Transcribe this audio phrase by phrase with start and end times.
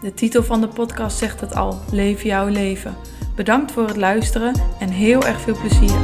[0.00, 2.94] De titel van de podcast zegt het al: Leef jouw leven.
[3.36, 6.00] Bedankt voor het luisteren en heel erg veel plezier.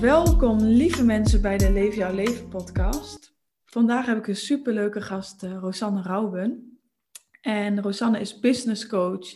[0.00, 3.34] Welkom lieve mensen bij de Leef jouw leven podcast.
[3.64, 6.78] Vandaag heb ik een superleuke gast, uh, Rosanne Rauben.
[7.40, 9.26] En Rosanne is business coach,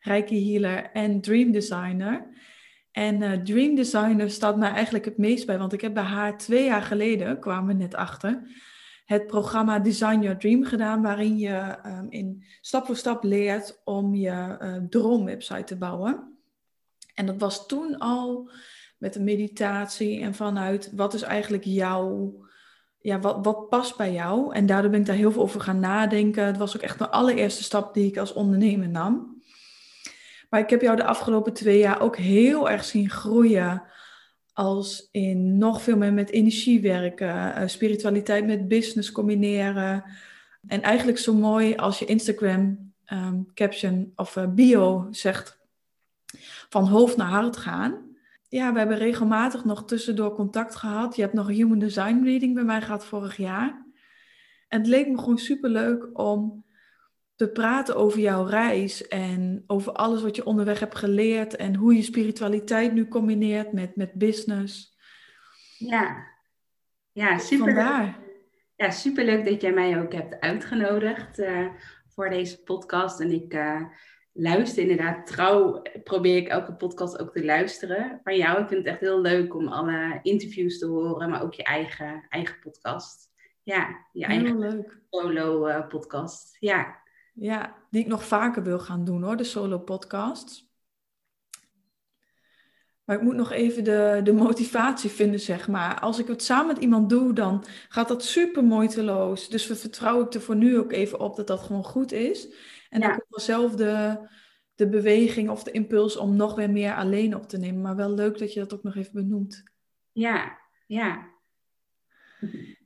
[0.00, 2.33] reiki healer en dream designer.
[2.94, 6.38] En uh, Dream Designer staat mij eigenlijk het meest bij, want ik heb bij haar
[6.38, 8.42] twee jaar geleden, kwamen we net achter,
[9.04, 14.14] het programma Design Your Dream gedaan, waarin je um, in stap voor stap leert om
[14.14, 16.38] je uh, droomwebsite te bouwen.
[17.14, 18.50] En dat was toen al
[18.98, 22.34] met een meditatie en vanuit wat is eigenlijk jouw,
[23.00, 24.54] ja, wat, wat past bij jou.
[24.54, 26.46] En daardoor ben ik daar heel veel over gaan nadenken.
[26.46, 29.33] Het was ook echt de allereerste stap die ik als ondernemer nam.
[30.54, 33.82] Maar ik heb jou de afgelopen twee jaar ook heel erg zien groeien.
[34.52, 40.04] Als in nog veel meer met energie werken, uh, spiritualiteit met business combineren.
[40.66, 45.58] En eigenlijk zo mooi als je Instagram um, caption of uh, bio zegt
[46.68, 48.16] van hoofd naar hart gaan.
[48.48, 51.16] Ja, we hebben regelmatig nog tussendoor contact gehad.
[51.16, 53.86] Je hebt nog een human design reading bij mij gehad vorig jaar.
[54.68, 56.63] En het leek me gewoon super leuk om
[57.36, 61.94] te praten over jouw reis en over alles wat je onderweg hebt geleerd en hoe
[61.94, 64.98] je spiritualiteit nu combineert met, met business.
[65.78, 66.26] Ja,
[67.12, 67.64] ja super.
[67.64, 68.18] Vandaar.
[68.76, 71.66] Ja, super leuk dat jij mij ook hebt uitgenodigd uh,
[72.08, 73.20] voor deze podcast.
[73.20, 73.82] En ik uh,
[74.32, 78.62] luister inderdaad trouw, probeer ik elke podcast ook te luisteren van jou.
[78.62, 82.26] Ik vind het echt heel leuk om alle interviews te horen, maar ook je eigen,
[82.28, 83.32] eigen podcast.
[83.62, 85.00] Ja, je eigen leuk.
[85.10, 86.56] solo uh, podcast.
[86.58, 87.02] Ja.
[87.34, 90.72] Ja, die ik nog vaker wil gaan doen hoor, de solo podcasts.
[93.04, 96.00] Maar ik moet nog even de, de motivatie vinden, zeg maar.
[96.00, 99.48] Als ik het samen met iemand doe, dan gaat dat super moeiteloos.
[99.48, 102.48] Dus we vertrouw ik er voor nu ook even op dat dat gewoon goed is.
[102.88, 103.06] En ja.
[103.06, 104.18] dan komt vanzelf de,
[104.74, 107.82] de beweging of de impuls om nog weer meer alleen op te nemen.
[107.82, 109.62] Maar wel leuk dat je dat ook nog even benoemt.
[110.12, 111.30] Ja, ja.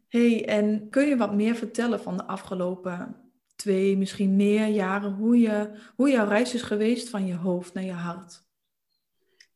[0.08, 3.27] hey, en kun je wat meer vertellen van de afgelopen
[3.58, 7.84] twee, misschien meer jaren, hoe, je, hoe jouw reis is geweest van je hoofd naar
[7.84, 8.46] je hart?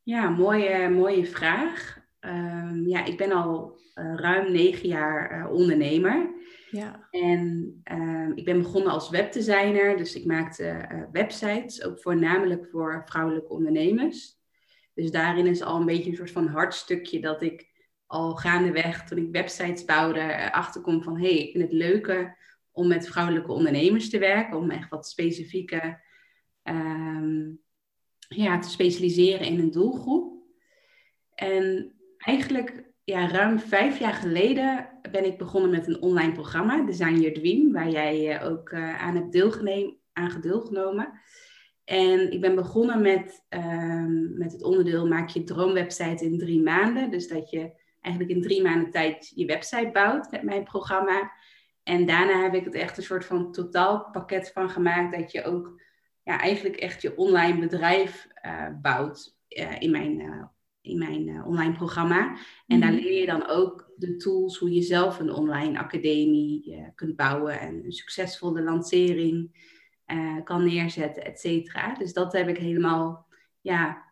[0.03, 2.01] Ja, mooie, mooie vraag.
[2.21, 6.31] Um, ja, ik ben al uh, ruim negen jaar uh, ondernemer.
[6.71, 7.09] Ja.
[7.11, 13.03] En um, ik ben begonnen als webdesigner, dus ik maakte uh, websites, ook voornamelijk voor
[13.05, 14.41] vrouwelijke ondernemers.
[14.95, 17.71] Dus daarin is al een beetje een soort van hartstukje dat ik
[18.07, 22.37] al gaandeweg, toen ik websites bouwde, achterkom van hé, hey, ik vind het leuke
[22.73, 26.01] om met vrouwelijke ondernemers te werken, om echt wat specifieke
[26.65, 27.61] um,
[28.29, 30.45] ja, te specialiseren in een doelgroep.
[31.35, 37.21] En eigenlijk ja, ruim vijf jaar geleden ben ik begonnen met een online programma, Design
[37.21, 41.21] Your Dream, waar jij uh, ook uh, aan hebt deelgenomen, aan deelgenomen.
[41.85, 47.11] En ik ben begonnen met, um, met het onderdeel maak je droomwebsite in drie maanden.
[47.11, 51.33] Dus dat je eigenlijk in drie maanden tijd je website bouwt met mijn programma.
[51.83, 55.19] En daarna heb ik het echt een soort van totaalpakket van gemaakt.
[55.19, 55.81] Dat je ook
[56.23, 60.45] ja, eigenlijk echt je online bedrijf uh, bouwt uh, in mijn, uh,
[60.81, 62.37] in mijn online programma.
[62.67, 63.03] En daar mhm.
[63.03, 67.61] leer je dan ook de tools hoe je zelf een online academie kunt bouwen.
[67.61, 69.71] En een succesvolle lancering
[70.45, 71.95] kan neerzetten, et cetera.
[71.95, 73.27] Dus dat heb ik helemaal,
[73.61, 74.03] ja,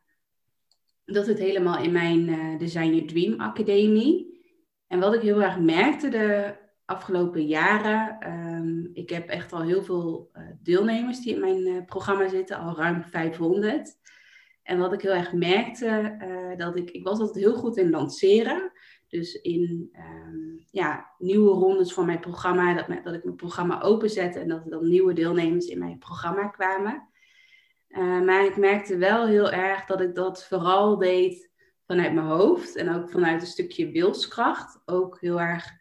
[1.05, 4.43] dat zit helemaal in mijn Design Your Dream Academie.
[4.87, 6.55] En wat ik heel erg merkte de
[6.90, 11.84] afgelopen jaren, um, ik heb echt al heel veel uh, deelnemers die in mijn uh,
[11.84, 13.98] programma zitten, al ruim 500.
[14.62, 17.90] En wat ik heel erg merkte, uh, dat ik, ik was altijd heel goed in
[17.90, 18.72] lanceren.
[19.08, 24.38] Dus in um, ja, nieuwe rondes van mijn programma, dat, dat ik mijn programma openzette
[24.38, 27.08] en dat er dan nieuwe deelnemers in mijn programma kwamen.
[28.25, 31.50] maar ik merkte wel heel erg dat ik dat vooral deed
[31.86, 34.82] vanuit mijn hoofd en ook vanuit een stukje wilskracht.
[34.84, 35.78] Ook heel erg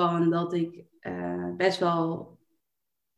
[0.00, 2.36] van dat ik uh, best wel,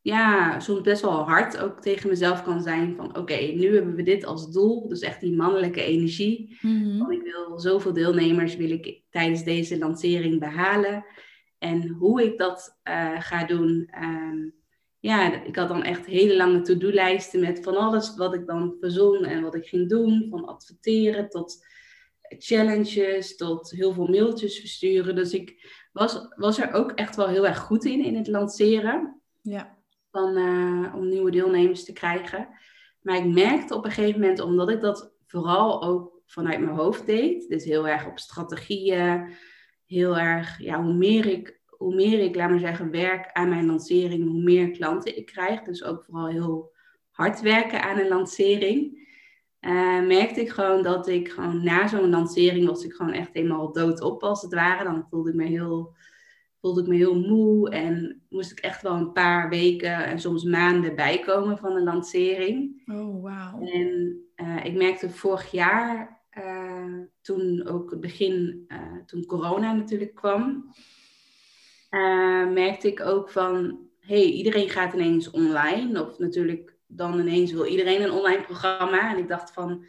[0.01, 2.97] ja, soms best wel hard ook tegen mezelf kan zijn.
[2.97, 4.89] Van oké, nu hebben we dit als doel.
[4.89, 6.59] Dus echt die mannelijke energie.
[6.61, 7.11] Mm -hmm.
[7.11, 11.05] ik wil zoveel deelnemers wil ik tijdens deze lancering behalen.
[11.59, 12.79] En hoe ik dat
[13.19, 13.89] ga doen.
[13.91, 14.49] Ehm,
[14.99, 19.25] ja, ik had dan echt hele lange to-do-lijsten met van alles wat ik dan verzon
[19.25, 20.27] en wat ik ging doen.
[20.31, 21.65] Van adverteren tot
[22.39, 25.15] challenges, tot heel veel mailtjes versturen.
[25.15, 29.21] Dus ik was, was er ook echt wel heel erg goed in, in het lanceren.
[29.43, 29.79] Ja.
[30.11, 32.49] Van, uh, om nieuwe deelnemers te krijgen.
[33.01, 37.07] Maar ik merkte op een gegeven moment, omdat ik dat vooral ook vanuit mijn hoofd
[37.07, 39.33] deed, dus heel erg op strategieën,
[39.87, 43.67] heel erg, ja, hoe meer ik hoe meer ik, laat maar zeggen, werk aan mijn
[43.67, 45.63] lancering, hoe meer klanten ik krijg.
[45.63, 46.73] Dus ook vooral heel
[47.11, 49.09] hard werken aan een lancering.
[49.61, 53.73] Uh, merkte ik gewoon dat ik gewoon na zo'n lancering was ik gewoon echt helemaal
[53.73, 54.85] doodop als het ware.
[54.85, 55.95] Dan voelde ik me heel,
[56.61, 60.45] voelde ik me heel moe en moest ik echt wel een paar weken en soms
[60.45, 62.83] maanden bijkomen van een lancering.
[62.93, 63.61] Oh, wauw.
[63.61, 68.67] En uh, ik merkte vorig jaar, uh, toen ook het begin,
[69.07, 70.75] toen corona natuurlijk kwam,
[72.53, 76.07] merkte ik ook van, hey, iedereen gaat ineens online.
[76.07, 79.13] Of natuurlijk dan ineens wil iedereen een online programma.
[79.13, 79.85] En ik dacht van,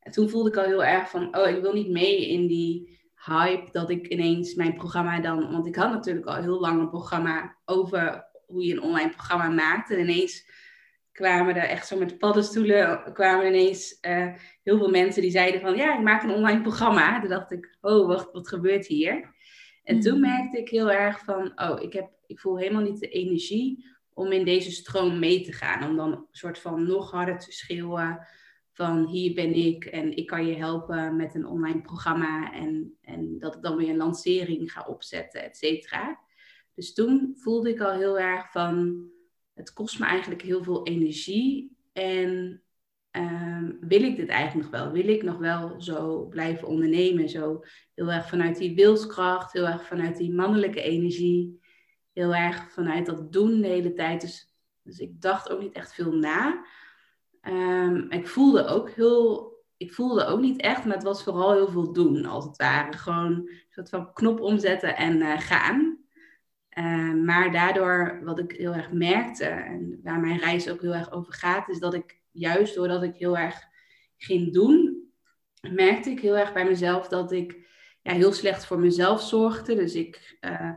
[0.00, 3.02] en toen voelde ik al heel erg van, oh, ik wil niet mee in die
[3.14, 6.88] hype dat ik ineens mijn programma dan, want ik had natuurlijk al heel lang een
[6.88, 9.90] programma over hoe je een online programma maakt.
[9.90, 10.50] En ineens
[11.12, 15.76] kwamen er echt zo met paddenstoelen, kwamen ineens uh, heel veel mensen die zeiden van,
[15.76, 17.20] ja, ik maak een online programma.
[17.20, 19.32] Toen dacht ik, oh, wacht, wat gebeurt hier?
[19.84, 20.30] En toen mhm.
[20.30, 24.32] merkte ik heel erg van, oh, ik, heb, ik voel helemaal niet de energie om
[24.32, 25.88] in deze stroom mee te gaan.
[25.88, 28.26] Om dan een soort van nog harder te schreeuwen
[28.72, 32.52] van hier ben ik en ik kan je helpen met een online programma.
[32.52, 36.20] En, en dat ik dan weer een lancering ga opzetten, et cetera.
[36.74, 39.04] Dus toen voelde ik al heel erg van,
[39.54, 41.76] het kost me eigenlijk heel veel energie.
[41.92, 42.64] En
[43.14, 44.92] Ehm, wil ik dit eigenlijk nog wel?
[44.92, 47.28] Wil ik nog wel zo blijven ondernemen?
[47.28, 47.64] Zo
[47.94, 51.60] heel erg vanuit die wilskracht, heel erg vanuit die mannelijke energie,
[52.14, 54.20] heel erg vanuit dat doen de hele tijd.
[54.20, 56.64] Dus, dus ik dacht ook niet echt veel na.
[57.42, 61.68] Um, ik voelde ook heel, ik voelde ook niet echt, maar het was vooral heel
[61.68, 62.96] veel doen, als het ware.
[62.96, 65.98] Gewoon een soort van knop omzetten en uh, gaan.
[66.68, 71.12] Ehm, maar daardoor, wat ik heel erg merkte en waar mijn reis ook heel erg
[71.12, 73.62] over gaat, is dat ik juist doordat ik heel erg
[74.16, 75.02] ging doen,
[75.60, 77.68] merkte ik heel erg bij mezelf dat ik
[78.02, 79.74] ja, heel slecht voor mezelf zorgde.
[79.74, 80.70] Dus ik, uh,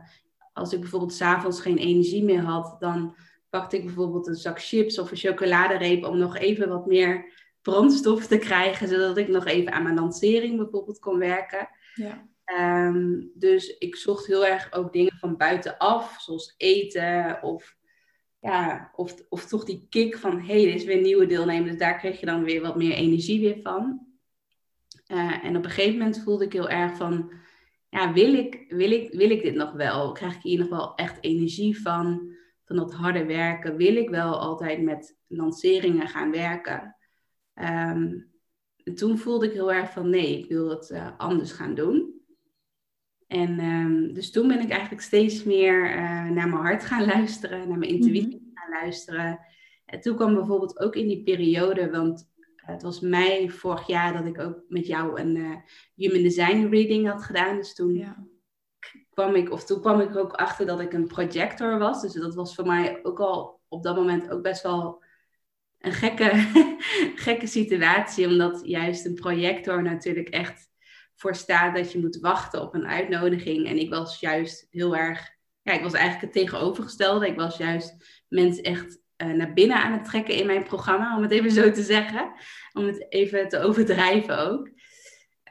[0.58, 3.14] als ik bijvoorbeeld s'avonds geen energie meer had, dan
[3.50, 7.32] pakte ik bijvoorbeeld een zak chips of een chocoladereep om nog even wat meer
[7.62, 11.68] brandstof te krijgen, zodat ik nog even aan mijn lancering bijvoorbeeld kon werken.
[11.94, 12.28] Ja.
[12.44, 17.76] Ehm, dus ik zocht heel erg ook dingen van buitenaf, zoals eten of
[18.40, 21.68] ja, of, of toch die kick van, hé, hey, er is weer een nieuwe deelnemer,
[21.68, 24.06] dus daar kreeg je dan weer wat meer energie weer van.
[25.08, 27.32] Uh, en op een gegeven moment voelde ik heel erg van,
[27.88, 30.12] ja, wil ik, wil, ik, wil ik dit nog wel?
[30.12, 33.76] Krijg ik hier nog wel echt energie van, van dat harde werken?
[33.76, 36.96] Wil ik wel altijd met lanceringen gaan werken?
[37.54, 38.30] Um,
[38.94, 42.16] toen voelde ik heel erg van, nee, ik wil het uh, anders gaan doen.
[43.26, 45.96] En um, dus toen ben ik eigenlijk steeds meer uh,
[46.28, 49.40] naar mijn hart gaan luisteren, naar mijn intuïtie mm gaan luisteren.
[49.84, 52.30] En toen kwam bijvoorbeeld ook in die periode, want
[52.72, 55.56] het was mei vorig jaar dat ik ook met jou een uh,
[55.94, 57.56] Human Design reading had gedaan.
[57.56, 58.26] Dus toen ja.
[59.10, 62.02] kwam ik, of toen kwam ik ook achter dat ik een projector was.
[62.02, 65.02] Dus dat was voor mij ook al op dat moment ook best wel
[65.78, 66.30] een gekke,
[67.26, 68.26] gekke situatie.
[68.26, 70.68] Omdat juist een projector natuurlijk echt
[71.14, 73.66] voor staat dat je moet wachten op een uitnodiging.
[73.66, 75.30] En ik was juist heel erg,
[75.62, 77.26] ja, ik was eigenlijk het tegenovergestelde.
[77.26, 77.96] Ik was juist
[78.28, 81.70] mensen echt uh, naar binnen aan het trekken in mijn programma, om het even zo
[81.70, 82.32] te zeggen.
[82.72, 84.70] Om het even te overdrijven ook.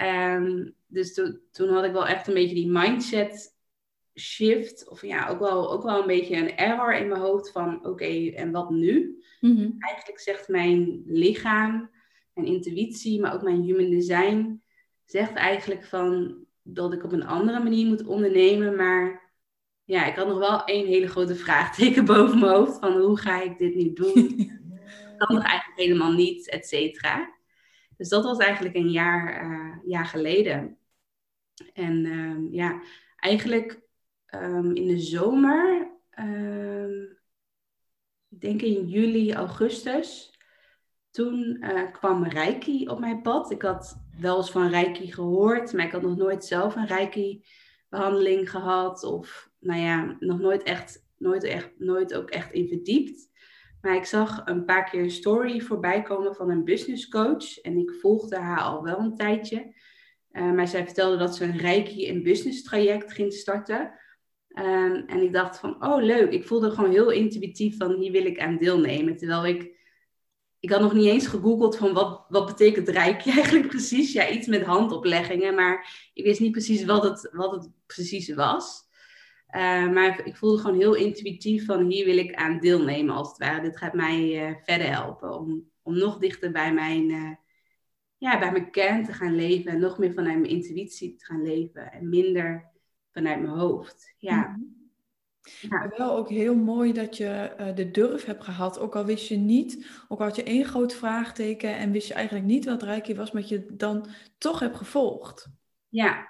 [0.01, 3.55] Um, dus to toen had ik wel echt een beetje die mindset
[4.19, 4.89] shift.
[4.89, 8.29] Of ja, ook wel, ook wel een beetje een error in mijn hoofd van oké,
[8.29, 9.23] en wat nu?
[9.39, 11.89] Mm Eigenlijk zegt mijn lichaam,
[12.33, 14.61] mijn intuïtie, maar ook mijn human design
[15.05, 18.75] zegt eigenlijk van dat ik op een andere manier moet ondernemen.
[18.75, 19.26] Maar
[19.87, 22.79] ja, ik had nog wel één hele grote vraagteken boven mijn hoofd.
[22.79, 24.35] Van hoe ga ik dit nu doen?
[25.17, 27.35] kan nog eigenlijk helemaal niet, et cetera.
[27.97, 30.77] Dus dat was eigenlijk een jaar, uh, jaar geleden.
[31.73, 32.81] En uh, ja,
[33.15, 33.81] eigenlijk
[34.35, 37.01] um, in de zomer, uh,
[38.29, 40.39] ik denk in juli, augustus,
[41.11, 43.51] toen uh, kwam Reiki op mijn pad.
[43.51, 48.49] Ik had wel eens van Reiki gehoord, maar ik had nog nooit zelf een Reiki-behandeling
[48.49, 49.03] gehad.
[49.03, 53.29] Of nou ja, nog nooit echt, nooit, echt, nooit ook echt in verdiept.
[53.81, 57.57] Maar ik zag een paar keer een story voorbij komen van een business coach.
[57.57, 59.75] En ik volgde haar al wel een tijdje.
[60.31, 63.91] Uh, maar zij vertelde dat ze een Reiki en business traject ging starten.
[64.47, 68.25] Ehm, en ik dacht van, oh leuk, ik voelde gewoon heel intuïtief van hier wil
[68.25, 69.17] ik aan deelnemen.
[69.17, 69.75] Terwijl ik,
[70.59, 74.13] ik had nog niet eens gegoogeld van wat, wat betekent rijkje eigenlijk precies.
[74.13, 78.86] Ja, iets met handopleggingen, maar ik wist niet precies wat het, wat het precies was.
[79.55, 83.37] Uh, maar ik voelde gewoon heel intuïtief van hier wil ik aan deelnemen als het
[83.37, 83.61] ware.
[83.61, 87.31] Dit gaat mij uh, verder helpen om, om nog dichter bij mijn, uh,
[88.17, 89.71] ja, bij mijn kern te gaan leven.
[89.71, 91.91] En nog meer vanuit mijn intuïtie te gaan leven.
[91.91, 92.71] En minder
[93.11, 94.13] vanuit mijn hoofd.
[94.17, 94.47] Ja.
[94.47, 94.75] Mhm.
[95.61, 95.91] Ja.
[95.97, 98.79] wel ook heel mooi dat je de durf hebt gehad.
[98.79, 102.13] Ook al wist je niet, ook al had je één groot vraagteken en wist je
[102.13, 105.49] eigenlijk niet wat Reiki was, maar je dan toch hebt gevolgd.
[105.89, 106.27] Ja,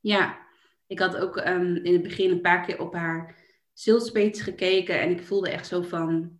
[0.00, 0.47] ja
[0.88, 3.36] ik had ook ehm, in het begin een paar keer op haar
[3.72, 6.38] salespage gekeken en ik voelde echt zo van,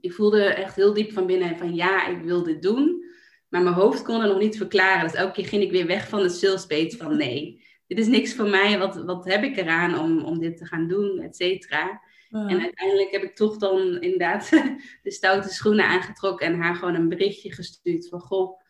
[0.00, 3.04] ik voelde echt heel diep van binnen van ja, ik wil dit doen.
[3.48, 5.04] Maar mijn hoofd kon het nog niet verklaren.
[5.04, 8.34] Dus elke keer ging ik weer weg van de salespage van nee, dit is niks
[8.34, 8.78] voor mij.
[8.78, 12.02] Wat, wat heb ik eraan om, om dit te gaan doen, et cetera.
[12.30, 14.50] En uiteindelijk heb ik toch dan inderdaad
[15.02, 18.60] de stoute schoenen aangetrokken en haar gewoon een berichtje gestuurd van goh,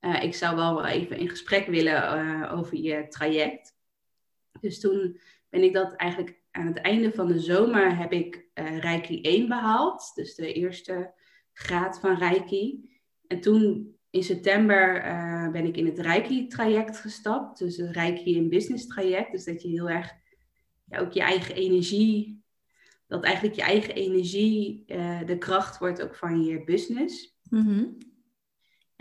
[0.00, 3.74] uh, ik zou wel even in gesprek willen uh, over je traject.
[4.60, 8.78] Dus toen ben ik dat eigenlijk aan het einde van de zomer heb ik uh,
[8.78, 10.12] Reiki 1 behaald.
[10.14, 11.14] Dus de eerste
[11.52, 12.90] graad van Reiki.
[13.26, 17.58] En toen in september uh, ben ik in het Reiki-traject gestapt.
[17.58, 19.32] Dus het Reiki in Business traject.
[19.32, 20.12] Dus dat je heel erg
[20.84, 22.44] ja, ook je eigen energie,
[23.06, 27.38] dat eigenlijk je eigen energie uh, de kracht wordt ook van je business.
[27.48, 27.98] Mm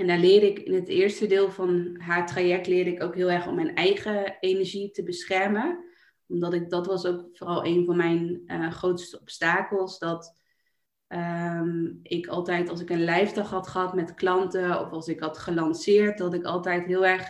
[0.02, 3.32] en daar leerde ik in het eerste deel van haar traject leerde ik ook heel
[3.32, 5.86] erg om mijn eigen energie te beschermen.
[6.28, 10.00] Omdat ik, dat was ook vooral een van mijn uh, grootste obstakels.
[10.00, 10.36] Dat
[11.08, 15.38] um, ik altijd, als ik een lijfdag had gehad met klanten of als ik had
[15.38, 17.30] gelanceerd, dat ik altijd heel erg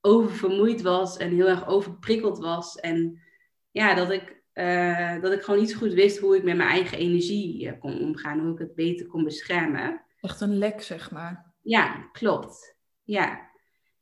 [0.00, 2.76] oververmoeid was en heel erg overprikkeld was.
[2.76, 3.20] En
[3.70, 6.68] ja, dat ik, uh, dat ik gewoon niet zo goed wist hoe ik met mijn
[6.68, 10.04] eigen energie uh, kon omgaan, hoe ik het beter kon beschermen.
[10.20, 11.49] Echt een lek, zeg maar.
[11.70, 12.76] Ja, klopt.
[13.04, 13.50] Ja.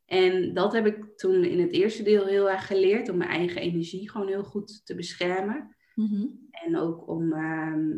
[0.05, 3.61] En dat heb ik toen in het eerste deel heel erg geleerd, om mijn eigen
[3.61, 5.77] energie gewoon heel goed te beschermen.
[5.95, 6.27] Mhm.
[6.51, 7.89] En ook om ehm,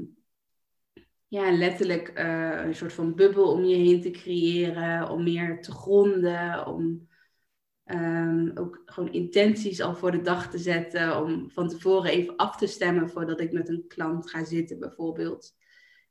[1.27, 5.73] ja, letterlijk uh, een soort van bubbel om je heen te creëren, om meer te
[5.73, 7.09] gronden, om
[7.85, 12.57] um, ook gewoon intenties al voor de dag te zetten, om van tevoren even af
[12.57, 15.59] te stemmen voordat ik met een klant ga zitten bijvoorbeeld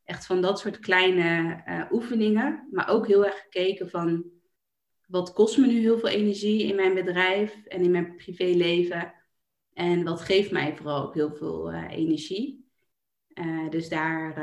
[0.09, 2.67] echt van dat soort kleine uh, oefeningen.
[2.71, 4.25] Maar ook heel erg gekeken van
[5.07, 9.13] wat kost me nu heel veel energie in mijn bedrijf en in mijn privéleven.
[9.73, 12.67] En wat geeft mij vooral ook heel veel uh, energie.
[13.33, 14.33] Uh, dus daar,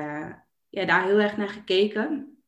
[0.68, 2.38] ja, daar heel erg naar gekeken.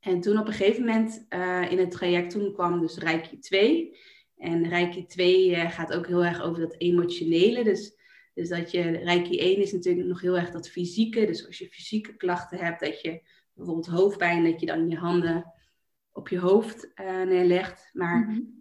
[0.00, 1.26] En toen op een gegeven moment
[1.70, 3.96] in het traject, toen kwam dus Reiki 2.
[4.36, 7.64] En Reiki 2 gaat ook heel erg over dat emotionele.
[7.64, 7.97] Dus
[8.38, 11.26] dus dat je, Reiki 1 is natuurlijk nog heel erg dat fysieke.
[11.26, 13.22] Dus als je fysieke klachten hebt, dat je
[13.54, 15.52] bijvoorbeeld hoofdpijn, dat je dan je handen
[16.12, 17.90] op je hoofd uh, neerlegt.
[17.92, 18.56] Maar mm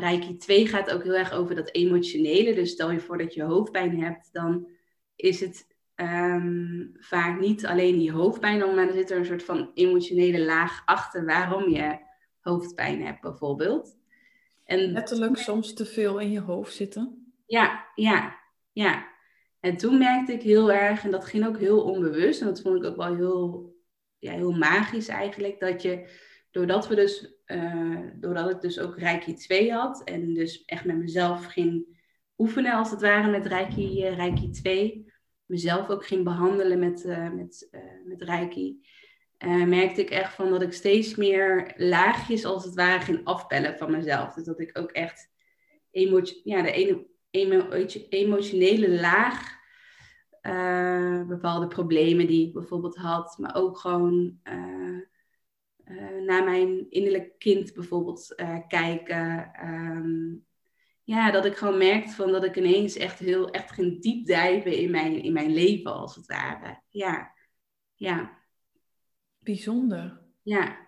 [0.00, 2.54] Reiki 2 gaat ook heel erg over dat emotionele.
[2.54, 4.68] Dus stel je voor dat je hoofdpijn hebt, dan
[5.16, 9.70] is het um, vaak niet alleen je hoofdpijn, maar er zit er een soort van
[9.74, 11.98] emotionele laag achter waarom je
[12.40, 13.96] hoofdpijn hebt, bijvoorbeeld.
[14.64, 17.32] En Letterlijk soms te veel in je hoofd zitten.
[17.46, 18.36] Ja, ja,
[18.72, 19.11] ja.
[19.62, 22.76] En toen merkte ik heel erg, en dat ging ook heel onbewust, en dat vond
[22.76, 23.76] ik ook wel heel,
[24.18, 26.08] ja, heel magisch eigenlijk, dat je,
[26.50, 30.96] doordat we dus, uh, doordat ik dus ook Reiki 2 had, en dus echt met
[30.96, 31.98] mezelf ging
[32.38, 35.12] oefenen als het ware met Reiki, uh, Reiki 2,
[35.46, 37.68] mezelf ook ging behandelen met, uh, met,
[38.04, 38.80] met Reiki,
[39.66, 43.90] merkte ik echt van dat ik steeds meer laagjes als het ware ging afpellen van
[43.90, 44.34] mezelf.
[44.34, 45.30] Dus dat ik ook echt
[45.90, 47.10] emotie, ja, de ene
[48.08, 49.60] emotionele laag.
[50.42, 54.98] Uh, bepaalde problemen die ik bijvoorbeeld had, maar ook gewoon uh,
[55.84, 58.34] uh, naar mijn innerlijk kind bijvoorbeeld
[58.68, 59.50] kijken.
[59.64, 60.46] Um,
[61.02, 64.90] ja, dat ik gewoon merkte van dat ik ineens echt heel echt ging diepdijven in
[64.90, 66.82] mijn, in mijn leven als het ware.
[66.88, 67.32] Ja,
[67.94, 68.38] ja.
[69.38, 70.20] Bijzonder.
[70.42, 70.78] Ja.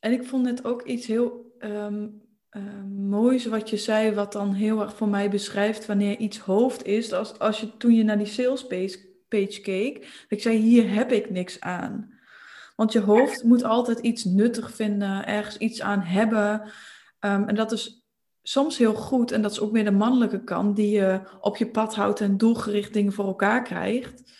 [0.00, 2.21] En ik vond het ook iets heel um,
[2.56, 2.62] uh,
[3.08, 7.12] moois wat je zei, wat dan heel erg voor mij beschrijft wanneer iets hoofd is.
[7.12, 8.66] Als, als je toen je naar die sales
[9.28, 12.20] page, keek, dat ik zei, hier heb ik niks aan.
[12.76, 16.60] Want je hoofd moet altijd iets nuttig vinden, ergens iets aan hebben.
[17.20, 18.06] Um, en dat is
[18.42, 19.32] soms heel goed.
[19.32, 22.36] En dat is ook meer de mannelijke kant, die je op je pad houdt en
[22.36, 24.30] doelgericht dingen voor elkaar krijgt.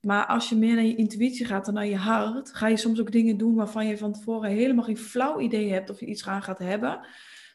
[0.00, 3.00] Maar als je meer naar je intuïtie gaat dan naar je hart, ga je soms
[3.00, 6.26] ook dingen doen waarvan je van tevoren helemaal geen flauw idee hebt of je iets
[6.26, 7.00] aan gaat hebben.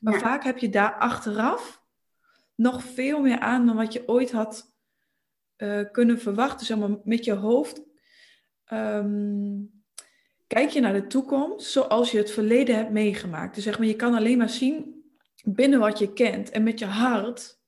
[0.04, 1.84] Maar vaak heb je daar achteraf
[2.56, 4.76] nog veel meer aan dan wat je ooit had
[5.58, 6.66] uh, kunnen verwachten.
[6.66, 7.82] Zeg maar, met je hoofd
[8.66, 9.62] ehm,
[10.48, 13.56] kijk je naar de toekomst zoals je het verleden hebt meegemaakt.
[13.56, 15.04] Dus zeg maar, je kan alleen maar zien
[15.44, 16.50] binnen wat je kent.
[16.50, 17.62] En met je hart,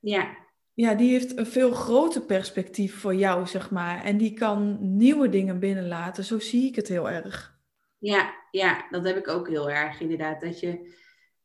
[0.00, 0.44] ja.
[0.74, 4.04] Ja, die heeft een veel groter perspectief voor jou, zeg maar.
[4.04, 6.24] En die kan nieuwe dingen binnenlaten.
[6.24, 7.58] Zo zie ik het heel erg.
[7.98, 10.40] Ja, ja, dat heb ik ook heel erg inderdaad.
[10.40, 10.94] Dat je,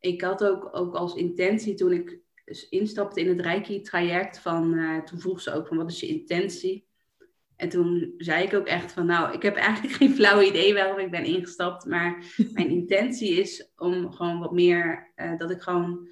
[0.02, 2.20] ik had ook, ook als intentie toen ik
[2.70, 6.90] instapte in het Reiki-traject, van, uh, toen vroeg ze ook van wat is je intentie?
[7.56, 10.98] En toen zei ik ook echt van, nou, ik heb eigenlijk geen flauw idee waarom
[10.98, 16.10] ik ben ingestapt, maar mijn intentie is om gewoon wat meer, uh, dat ik gewoon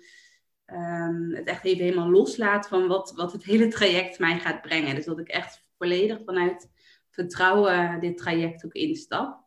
[0.65, 4.95] um, het echt even helemaal loslaat van wat, wat het hele traject mij gaat brengen.
[4.95, 6.71] Dus dat ik echt volledig vanuit
[7.09, 9.43] vertrouwen dit traject ook instap.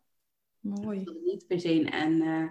[0.59, 1.03] Mooi.
[1.03, 2.49] Dat ik niet per se een, uh,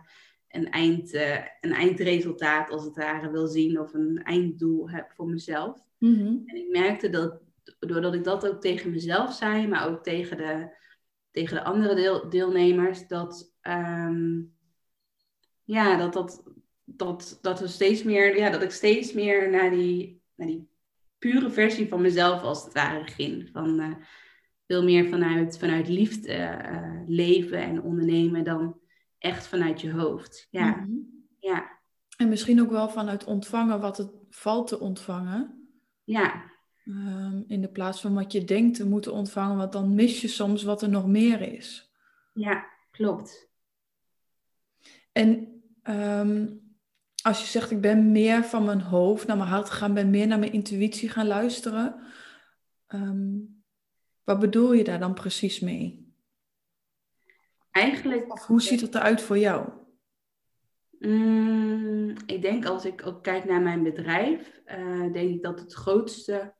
[0.52, 5.28] een, eind, uh, een eindresultaat als het ware wil zien of een einddoel heb voor
[5.28, 5.78] mezelf.
[5.99, 6.42] Mm -hmm.
[6.47, 7.40] En ik merkte dat
[7.78, 10.76] doordat ik dat ook tegen mezelf zei, maar ook tegen de,
[11.30, 14.54] tegen de andere deel, deelnemers, dat, um,
[15.64, 16.42] ja, dat, dat,
[16.85, 20.68] dat, dat, we steeds meer, ja, dat ik steeds meer naar die, naar die
[21.18, 23.49] pure versie van mezelf als het ware ging.
[23.52, 23.94] Van, uh,
[24.66, 28.80] veel meer vanuit, vanuit liefde uh, leven en ondernemen dan
[29.23, 30.49] echt vanuit je hoofd.
[30.50, 30.71] Ja.
[30.71, 30.91] Mhm.
[31.38, 31.81] ja.
[32.17, 35.69] En misschien ook wel vanuit ontvangen wat het valt te ontvangen.
[36.05, 36.50] Ja.
[36.85, 40.29] Um, in de plaats van wat je denkt te moeten ontvangen, want dan mis je
[40.29, 41.93] soms wat er nog meer is.
[42.33, 43.50] Ja, klopt.
[45.12, 46.61] En um,
[47.23, 50.26] als je zegt, ik ben meer van mijn hoofd naar mijn hart gegaan, ben meer
[50.26, 52.00] naar mijn intuïtie gaan luisteren.
[52.88, 53.62] Um,
[54.25, 56.01] wat bedoel je daar dan precies mee?
[57.73, 58.33] Eigenlijk.
[58.33, 59.69] Of hoe ziet het eruit voor jou?
[60.99, 65.73] Mm, ik denk als ik ook kijk naar mijn bedrijf, uh, denk ik dat het
[65.73, 66.54] grootste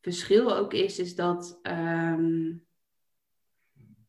[0.00, 2.66] verschil ook is, is dat um,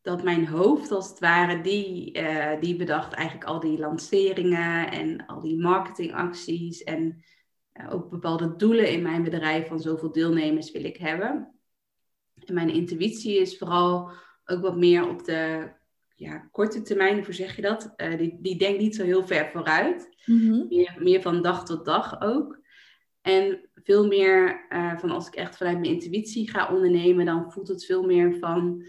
[0.01, 5.25] dat mijn hoofd als het ware, die, uh, die bedacht eigenlijk al die lanceringen en
[5.25, 7.23] al die marketingacties en
[7.73, 11.60] uh, ook bepaalde doelen in mijn bedrijf van zoveel deelnemers wil ik hebben.
[12.45, 14.12] En mijn intuïtie is vooral
[14.45, 15.71] ook wat meer op de
[16.19, 17.93] ja, korte termijn, hoe zeg je dat?
[17.97, 20.15] Uh, die, die denkt niet zo heel ver vooruit.
[20.25, 20.65] Mm-hmm.
[20.69, 22.60] meer, meer van dag tot dag ook.
[23.21, 24.65] En veel meer
[24.99, 28.86] van als ik echt vanuit mijn intuïtie ga ondernemen, dan voelt het veel meer van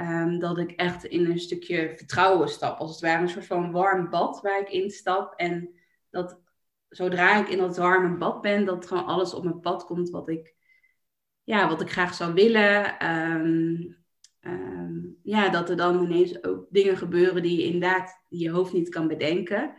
[0.00, 2.78] Um, dat ik echt in een stukje vertrouwen stap.
[2.78, 5.34] Als het ware een soort van warm bad waar ik instap.
[5.36, 5.74] En
[6.10, 6.40] dat
[6.88, 10.28] zodra ik in dat warme bad ben, dat gewoon alles op mijn pad komt wat
[10.28, 10.54] ik,
[11.44, 13.06] ja, wat ik graag zou willen.
[13.10, 14.03] Um,
[14.46, 18.88] um, ja, dat er dan ineens ook dingen gebeuren die je inderdaad je hoofd niet
[18.88, 19.74] kan bedenken.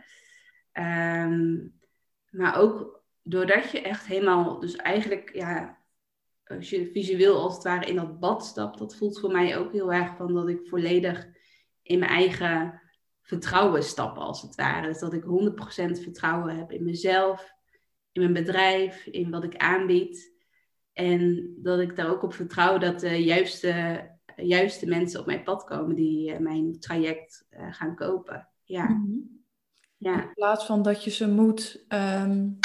[2.30, 5.78] maar ook doordat je echt helemaal, dus eigenlijk ja,
[6.44, 9.72] als je visueel als het ware in dat bad stapt, dat voelt voor mij ook
[9.72, 11.28] heel erg van dat ik volledig
[11.82, 12.80] in mijn eigen
[13.22, 14.86] vertrouwen stap als het ware.
[14.86, 15.26] Dus dat ik 100%
[16.02, 17.54] vertrouwen heb in mezelf,
[18.12, 20.34] in mijn bedrijf, in wat ik aanbied.
[20.92, 24.00] En dat ik daar ook op vertrouw dat de juiste,
[24.36, 28.48] juiste mensen op mijn pad komen die uh, mijn traject uh, gaan kopen.
[28.64, 28.88] Ja.
[28.88, 29.44] Mm -hmm.
[29.96, 30.22] ja.
[30.22, 32.58] In plaats van dat je ze moet um,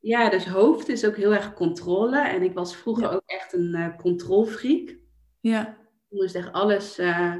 [0.00, 2.20] ja, dus hoofd is ook heel erg controle.
[2.20, 3.10] En ik was vroeger ja.
[3.10, 4.96] ook echt een uh, controlfreak.
[5.40, 5.68] Ja.
[6.08, 7.34] Ik moest echt alles uh,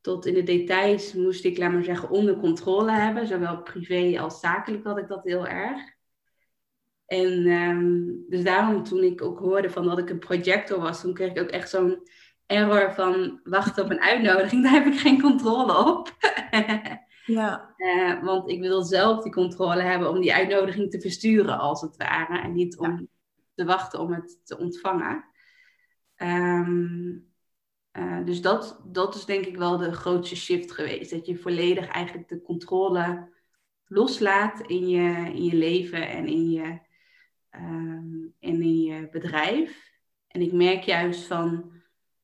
[0.00, 3.26] tot in de details, moest ik, laat maar zeggen, onder controle hebben.
[3.26, 5.80] Zowel privé als zakelijk had ik dat heel erg.
[7.06, 11.14] En um, dus daarom toen ik ook hoorde van dat ik een projector was, toen
[11.14, 12.08] kreeg ik ook echt zo'n
[12.46, 14.62] error van wachten op een uitnodiging.
[14.62, 16.12] Daar heb ik geen controle op.
[17.26, 17.74] Ja.
[17.76, 21.96] Uh, want ik wil zelf die controle hebben om die uitnodiging te versturen, als het
[21.96, 22.38] ware.
[22.38, 23.06] En niet om ja.
[23.54, 25.24] te wachten om het te ontvangen.
[26.16, 27.32] Um,
[27.92, 31.10] uh, dus dat, dat is denk ik wel de grootste shift geweest.
[31.10, 33.32] Dat je volledig eigenlijk de controle
[33.86, 36.78] loslaat in je, in je leven en in je,
[37.56, 39.92] um, en in je bedrijf.
[40.26, 41.72] En ik merk juist van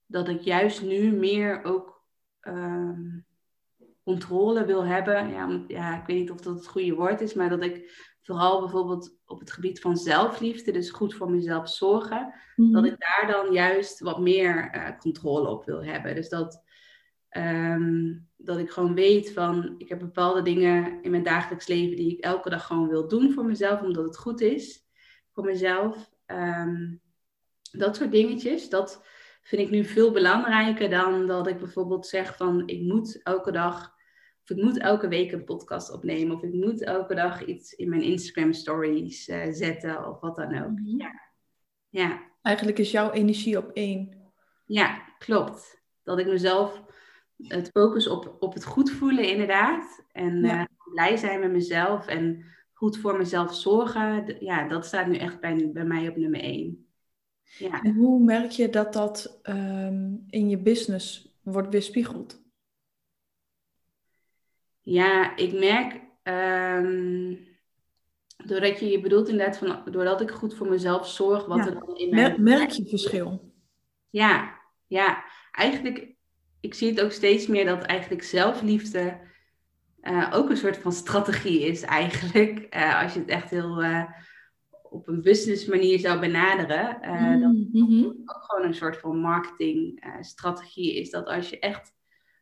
[0.07, 2.05] dat ik juist nu meer ook.
[2.43, 3.29] Um,
[4.03, 5.29] controle wil hebben.
[5.29, 8.61] Ja, ja, ik weet niet of dat het goede woord is, maar dat ik vooral
[8.61, 12.73] bijvoorbeeld op het gebied van zelfliefde, dus goed voor mezelf zorgen, Mhm.
[12.73, 16.15] dat ik daar dan juist wat meer eh, controle op wil hebben.
[16.15, 16.63] Dus dat,
[17.29, 22.13] ehm, dat ik gewoon weet van, ik heb bepaalde dingen in mijn dagelijks leven die
[22.13, 24.89] ik elke dag gewoon wil doen voor mezelf, omdat het goed is
[25.41, 26.11] voor mezelf.
[26.27, 26.95] Ehm,
[27.73, 29.07] dat soort dingetjes, dat
[29.43, 33.99] vind ik nu veel belangrijker dan dat ik bijvoorbeeld zeg van, ik moet elke dag
[34.51, 36.37] ik moet elke week een podcast opnemen.
[36.37, 40.09] Of ik moet elke dag iets in mijn Instagram stories uh, zetten.
[40.09, 40.71] Of wat dan ook.
[40.71, 40.99] Mhm.
[40.99, 41.21] ja.
[41.89, 42.29] ja.
[42.43, 44.33] Eigenlijk is jouw energie op één.
[44.67, 45.83] Ja, klopt.
[46.03, 46.83] Dat ik mezelf
[47.37, 50.05] het focus op, op het goed voelen inderdaad.
[50.13, 50.61] En ja.
[50.61, 52.07] uh, blij zijn met mezelf.
[52.07, 52.45] En
[52.81, 54.37] goed voor mezelf zorgen.
[54.45, 56.89] Ja, dat staat nu echt bij, bij mij op nummer één.
[57.43, 57.83] Ja.
[57.83, 62.43] En hoe merk je dat dat ehm, in je business wordt weerspiegeld?
[64.81, 67.39] Ja, ik merk, um,
[68.37, 71.97] doordat je, je bedoelt inderdaad van, doordat ik goed voor mezelf zorg, wat er dan
[71.97, 72.43] in mijn...
[72.43, 73.53] Merk je verschil?
[74.11, 75.25] Ja, ja.
[75.53, 76.15] Eigenlijk,
[76.61, 79.29] ik zie het ook steeds meer dat eigenlijk zelfliefde
[80.03, 82.67] uh, ook een soort van strategie is eigenlijk.
[82.77, 84.05] Uh, als je het echt heel uh,
[84.83, 86.99] op een business manier zou benaderen.
[87.73, 91.11] Mm, dat ook gewoon een soort van marketingstrategie is.
[91.11, 91.93] Dat als je echt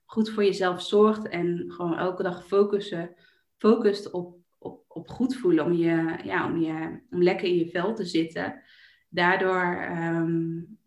[0.05, 3.15] goed voor jezelf zorgt en gewoon elke dag focussen,
[3.57, 7.69] focust op, op, op goed voelen, om, je, ja, om, je, om lekker in je
[7.69, 8.63] vel te zitten.
[9.09, 10.79] Daardoor um,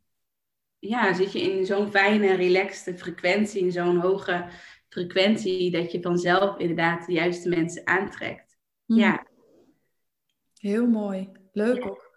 [0.79, 4.45] ja, zit je in zo'n fijne, relaxte frequentie, in zo'n hoge
[4.91, 8.57] frequentie, dat je vanzelf inderdaad de juiste mensen aantrekt.
[8.85, 8.99] Mhm.
[8.99, 9.25] Ja.
[10.59, 11.29] Heel mooi.
[11.51, 12.11] Leuk ook.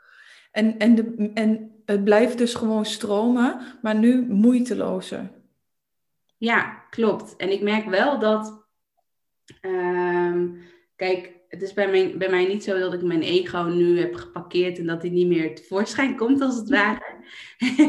[0.50, 5.30] En, en, de, en het blijft dus gewoon stromen, maar nu moeitelozer.
[6.36, 7.36] Ja, klopt.
[7.36, 8.66] En ik merk wel dat,
[9.62, 10.42] uh,
[10.96, 14.14] kijk, het is bij mij, bij mij niet zo dat ik mijn ego nu heb
[14.14, 17.24] geparkeerd en dat hij niet meer tevoorschijn komt, als het ware.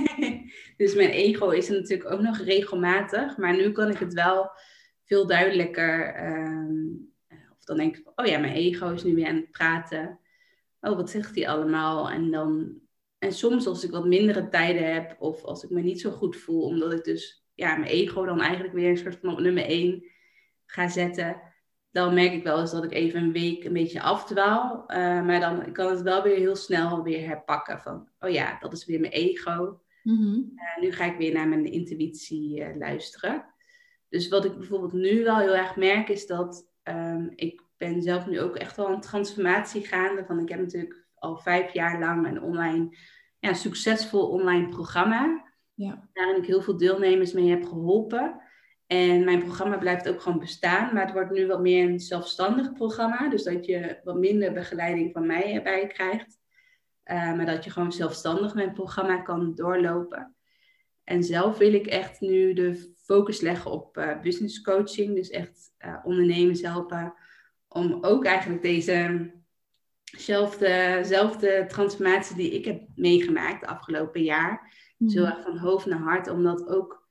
[0.78, 4.52] dus mijn ego is er natuurlijk ook nog regelmatig, maar nu kan ik het wel
[5.06, 6.15] veel duidelijker.
[6.32, 10.20] Uh, of dan denk ik, oh ja, mijn ego is nu weer aan het praten.
[10.82, 12.10] Oh, wat zegt hij allemaal?
[12.10, 12.84] En dan.
[13.18, 16.36] En soms als ik wat mindere tijden heb, of als ik me niet zo goed
[16.36, 19.63] voel, omdat ik dus ja, mijn ego dan eigenlijk weer een soort van op nummer
[19.63, 20.04] 1
[20.65, 21.41] ga zetten,
[21.91, 24.84] dan merk ik wel eens dat ik even een week een beetje afdwaal.
[24.88, 28.74] Uh, maar dan kan het wel weer heel snel weer herpakken van, oh ja, dat
[28.74, 29.80] is weer mijn ego.
[30.04, 33.55] Mm nu ga ik weer naar mijn intuïtie uh, luisteren.
[34.15, 38.28] Dus wat ik bijvoorbeeld nu wel heel erg merk is dat um, ik ben zelf
[38.28, 40.25] nu ook echt wel een transformatie gaande.
[40.25, 42.97] Van ik heb natuurlijk al vijf jaar lang een online,
[43.39, 45.45] ja, succesvol online programma.
[45.73, 46.10] Ja.
[46.13, 48.41] Waarin ik heel veel deelnemers mee heb geholpen.
[48.88, 52.73] En mijn programma blijft ook gewoon bestaan, maar het wordt nu wat meer een zelfstandig
[52.73, 53.30] programma.
[53.30, 56.39] Dus dat je wat minder begeleiding van mij erbij krijgt.
[57.06, 60.36] Uh, maar dat je gewoon zelfstandig mijn programma kan doorlopen.
[61.04, 65.15] En zelf wil ik echt nu de focus leggen op uh, business coaching.
[65.15, 67.13] Dus echt uh, ondernemers helpen
[67.68, 69.32] om ook eigenlijk deze
[71.02, 74.74] zelfde transformatie die ik heb meegemaakt de afgelopen jaar
[75.08, 75.32] zo mhm.
[75.32, 77.08] erg van hoofd naar hart, om dat ook,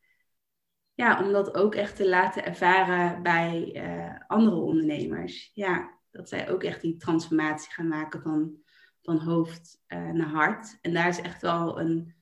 [0.95, 5.51] ja, om dat ook echt te laten ervaren bij uh, andere ondernemers.
[5.55, 8.57] Ja, dat zij ook echt die transformatie gaan maken van,
[9.03, 10.79] van hoofd naar hart.
[10.81, 12.15] En daar is echt wel een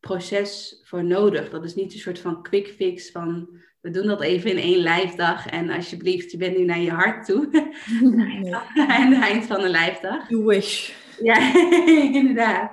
[0.00, 1.50] proces voor nodig.
[1.50, 3.48] Dat is niet een soort van quick fix van
[3.80, 7.24] we doen dat even in één lijfdag en alsjeblieft, je bent nu naar je hart
[7.24, 7.48] toe.
[8.00, 8.54] Nee.
[8.88, 10.28] Aan het eind van de lijfdag.
[10.28, 10.92] You wish.
[11.22, 11.54] Ja,
[12.20, 12.72] inderdaad.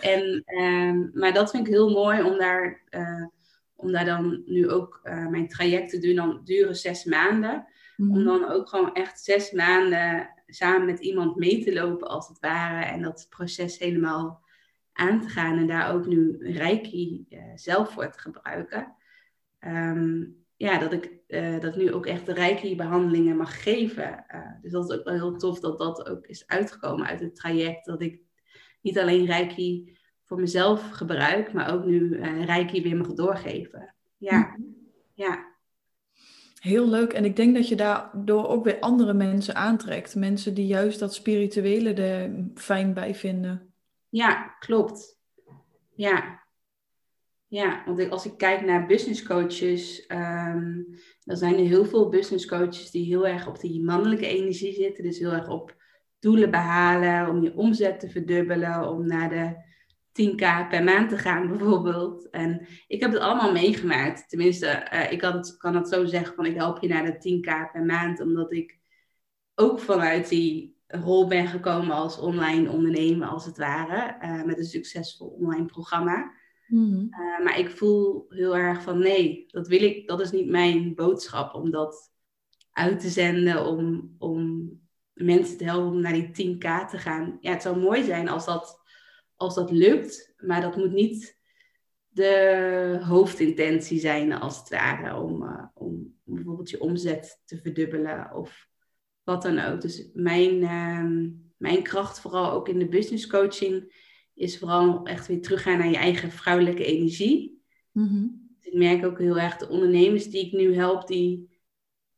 [0.00, 3.26] En, ehm, maar dat vind ik heel mooi om daar, uh,
[3.76, 7.66] om daar dan nu ook uh, mijn trajecten duren, dan duren zes maanden.
[7.96, 8.24] Om mhm.
[8.24, 12.84] dan ook gewoon echt zes maanden samen met iemand mee te lopen als het ware.
[12.84, 14.45] En dat proces helemaal
[14.96, 15.58] aan te gaan.
[15.58, 18.94] En daar ook nu Reiki uh, zelf voor te gebruiken.
[19.60, 21.14] Um, ja, dat ik
[21.60, 24.24] dat nu ook echt de Reiki-behandelingen mag geven.
[24.62, 27.86] dus dat is ook wel heel tof dat dat ook is uitgekomen uit het traject.
[27.86, 28.20] Dat ik
[28.80, 33.94] niet alleen Reiki voor mezelf gebruik, maar ook nu Reiki weer mag doorgeven.
[34.16, 34.68] Ja, mhm.
[35.14, 35.54] ja.
[36.60, 37.12] Heel leuk.
[37.12, 40.14] En ik denk dat je daardoor ook weer andere mensen aantrekt.
[40.14, 43.74] Mensen die juist dat spirituele er fijn bij vinden.
[44.08, 45.18] Ja, klopt.
[45.94, 46.44] Ja.
[47.48, 50.86] Ja, want als ik kijk naar business coaches, um,
[51.24, 55.04] dan zijn er heel veel business coaches die heel erg op die mannelijke energie zitten.
[55.04, 55.74] Dus heel erg op
[56.18, 59.64] doelen behalen, om je omzet te verdubbelen, om naar de
[60.22, 62.30] 10k per maand te gaan bijvoorbeeld.
[62.30, 64.28] En ik heb het allemaal meegemaakt.
[64.28, 67.72] Tenminste, uh, ik het, kan het zo zeggen van ik help je naar de 10k
[67.72, 68.78] per maand, omdat ik
[69.54, 74.64] ook vanuit die rol ben gekomen als online ondernemer als het ware, uh, met een
[74.64, 76.32] succesvol online programma.
[76.66, 80.48] Mm uh, maar ik voel heel erg van nee, dat wil ik, dat is niet
[80.48, 82.12] mijn boodschap om dat
[82.72, 84.70] uit te zenden, om, om
[85.12, 87.38] mensen te helpen om naar die 10k te gaan.
[87.40, 88.82] Ja, het zou mooi zijn als dat,
[89.36, 91.40] als dat lukt, maar dat moet niet
[92.08, 98.68] de hoofdintentie zijn, als het ware, om, uh, om bijvoorbeeld je omzet te verdubbelen of
[99.26, 99.80] wat dan ook.
[99.80, 105.42] Dus mijn, uh, mijn kracht, vooral ook in de business coaching, is vooral echt weer
[105.42, 107.62] teruggaan naar je eigen vrouwelijke energie.
[107.92, 111.58] Mm ik merk ook heel erg de ondernemers die ik nu help, die,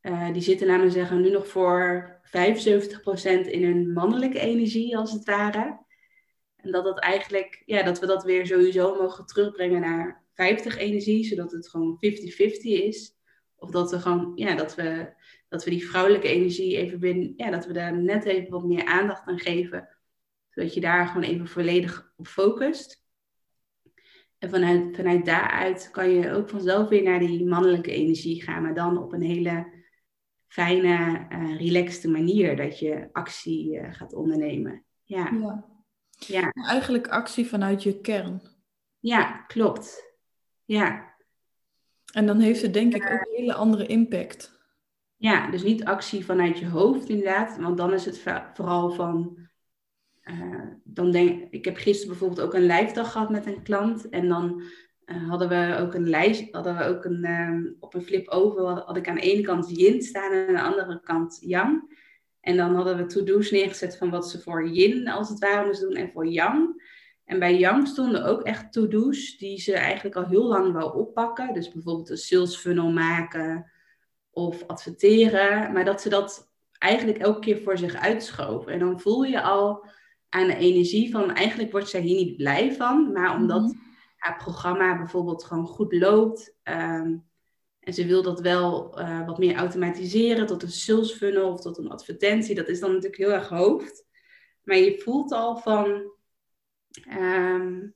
[0.01, 5.11] uh, die zitten, laten we zeggen, nu nog voor 75% in hun mannelijke energie, als
[5.11, 5.85] het ware.
[6.55, 11.25] En dat, dat, eigenlijk, ja, dat we dat weer sowieso mogen terugbrengen naar 50 energie,
[11.25, 11.99] zodat het gewoon 50-50
[12.61, 13.17] is.
[13.59, 15.13] Of dat we gewoon, ja, dat we,
[15.49, 18.85] dat we die vrouwelijke energie even binnen, ja, dat we daar net even wat meer
[18.85, 19.89] aandacht aan geven.
[20.49, 23.07] Zodat je daar gewoon even volledig op focust.
[24.37, 28.73] En vanuit, vanuit daaruit kan je ook vanzelf weer naar die mannelijke energie gaan, maar
[28.73, 29.73] dan op een hele
[30.47, 34.83] fijne, uh, relaxte manier dat je actie uh, gaat ondernemen.
[35.03, 35.31] Ja.
[35.31, 35.65] ja.
[36.17, 36.51] ja.
[36.51, 38.41] Eigenlijk actie vanuit je kern.
[38.99, 40.13] Ja, klopt.
[40.65, 41.08] Ja.
[42.11, 44.59] En dan heeft het denk ik ook een hele andere impact.
[45.15, 49.37] Ja, dus niet actie vanuit je hoofd inderdaad, want dan is het vooral van,
[50.23, 54.27] uh, dan denk ik heb gisteren bijvoorbeeld ook een lijfdag gehad met een klant en
[54.27, 54.61] dan
[55.05, 58.63] uh, hadden we ook een lijst, hadden we ook een, uh, op een flip over
[58.63, 61.97] had ik aan de ene kant yin staan en aan de andere kant yang.
[62.41, 65.87] En dan hadden we to-do's neergezet van wat ze voor yin als het ware moesten
[65.87, 66.83] doen en voor yang.
[67.29, 71.53] En bij yang stonden ook echt to-do's die ze eigenlijk al heel lang wou oppakken.
[71.53, 73.71] Dus bijvoorbeeld een sales funnel maken
[74.31, 75.73] of adverteren.
[75.73, 78.71] Maar dat ze dat eigenlijk elke keer voor zich uitschoven.
[78.71, 79.85] En dan voel je al
[80.29, 83.11] aan de energie van eigenlijk wordt zij hier niet blij van.
[83.11, 83.77] Maar omdat mhm.
[84.17, 86.55] haar programma bijvoorbeeld gewoon goed loopt.
[86.63, 87.17] Ehm,
[87.79, 91.77] en ze wil dat wel uh, wat meer automatiseren tot een sales funnel of tot
[91.77, 92.55] een advertentie.
[92.55, 94.05] Dat is dan natuurlijk heel erg hoofd.
[94.63, 96.17] Maar je voelt al van
[97.17, 97.93] Um,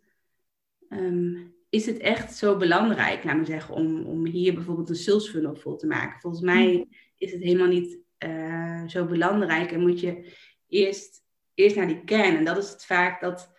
[0.89, 5.29] um, is het echt zo belangrijk, laat me zeggen, om, om hier bijvoorbeeld een sales
[5.29, 6.19] funnel voor te maken?
[6.19, 6.89] Volgens mij mm.
[7.17, 10.33] is het helemaal niet uh, zo belangrijk en moet je
[10.67, 12.37] eerst, eerst naar die kern.
[12.37, 13.53] En dat is het vaak dat,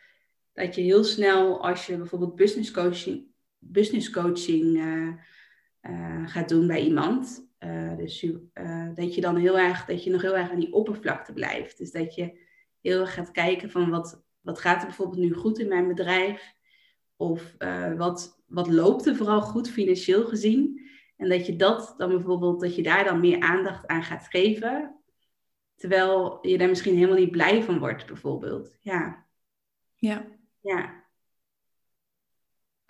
[0.53, 3.27] dat je heel snel, als je bijvoorbeeld business coaching,
[3.59, 5.13] business coaching uh,
[5.83, 7.49] uh, gaat doen bij iemand,
[7.97, 8.27] dus
[8.95, 11.79] dat je dan heel erg, dat je nog heel erg aan die oppervlakte blijft.
[11.79, 12.41] Dus dat je
[12.81, 16.55] heel erg gaat kijken van wat, wat gaat er bijvoorbeeld nu goed in mijn bedrijf?
[17.17, 20.81] Of uh, wat, wat loopt er vooral goed financieel gezien?
[21.17, 25.01] En dat je dat dan bijvoorbeeld, dat je daar dan meer aandacht aan gaat geven.
[25.77, 28.77] Terwijl je daar misschien helemaal niet blij van wordt, bijvoorbeeld.
[28.81, 29.27] Ja.
[29.95, 30.27] Ja.
[30.61, 31.03] Ja.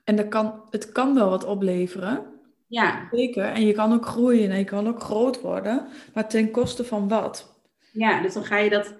[0.04, 2.40] En dat kan, het kan wel wat opleveren.
[2.66, 3.08] Ja.
[3.10, 3.44] Zeker.
[3.44, 5.88] En je kan ook groeien en je kan ook groot worden.
[6.14, 7.62] Maar ten koste van wat?
[7.92, 8.94] Ja, dus dan ga je dat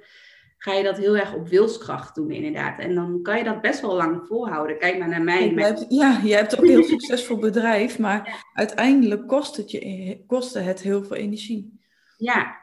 [0.64, 2.78] ga je dat heel erg op wilskracht doen, inderdaad.
[2.78, 4.78] En dan kan je dat best wel lang volhouden.
[4.78, 5.50] Kijk maar naar mij.
[5.50, 10.24] Ja, hebt, ja je hebt ook een heel succesvol bedrijf, maar uiteindelijk kost het, je,
[10.26, 11.80] kostte het heel veel energie.
[12.16, 12.56] Ja,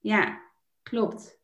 [0.00, 0.40] ja,
[0.82, 1.40] klopt.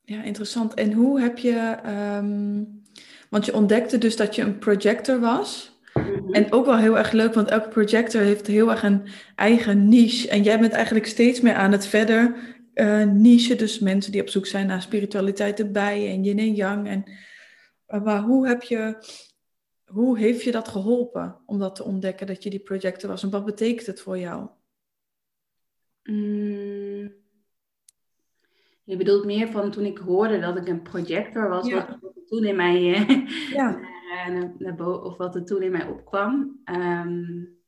[0.00, 0.74] Ja, interessant.
[0.74, 1.76] En hoe heb je,
[2.16, 2.82] um,
[3.30, 5.78] want je ontdekte dus dat je een projector was.
[5.94, 6.32] Mhm.
[6.32, 10.28] En ook wel heel erg leuk, want elke projector heeft heel erg een eigen niche.
[10.28, 12.34] En jij bent eigenlijk steeds meer aan het verder
[12.74, 16.88] uh, niche, dus mensen die op zoek zijn naar spiritualiteit erbij en yin en yang.
[16.88, 17.04] En,
[17.88, 18.96] uh, maar hoe, heb je,
[19.84, 23.22] hoe heeft je dat geholpen om dat te ontdekken, dat je die projector was?
[23.22, 24.48] En wat betekent het voor jou?
[26.02, 27.12] Mm.
[28.84, 31.98] Je bedoelt meer van toen ik hoorde dat ik een projector was, ja.
[32.00, 32.80] wat toen in mij,
[33.52, 33.80] ja.
[34.10, 36.60] naar, naar, of wat er toen in mij opkwam.
[36.64, 37.59] Um,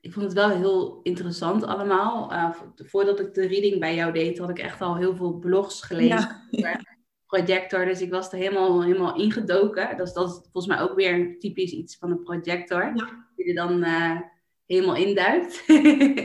[0.00, 2.32] ik vond het wel heel interessant allemaal.
[2.32, 5.82] Uh, voordat ik de reading bij jou deed, had ik echt al heel veel blogs
[5.82, 6.80] gelezen ja.
[7.26, 7.84] projector.
[7.84, 9.96] Dus ik was er helemaal, helemaal ingedoken.
[9.96, 12.82] Dus dat is volgens mij ook weer typisch iets van een projector.
[12.94, 13.28] Ja.
[13.36, 14.20] Die er dan uh,
[14.66, 15.64] helemaal induikt.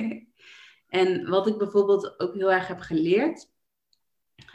[1.00, 3.52] en wat ik bijvoorbeeld ook heel erg heb geleerd,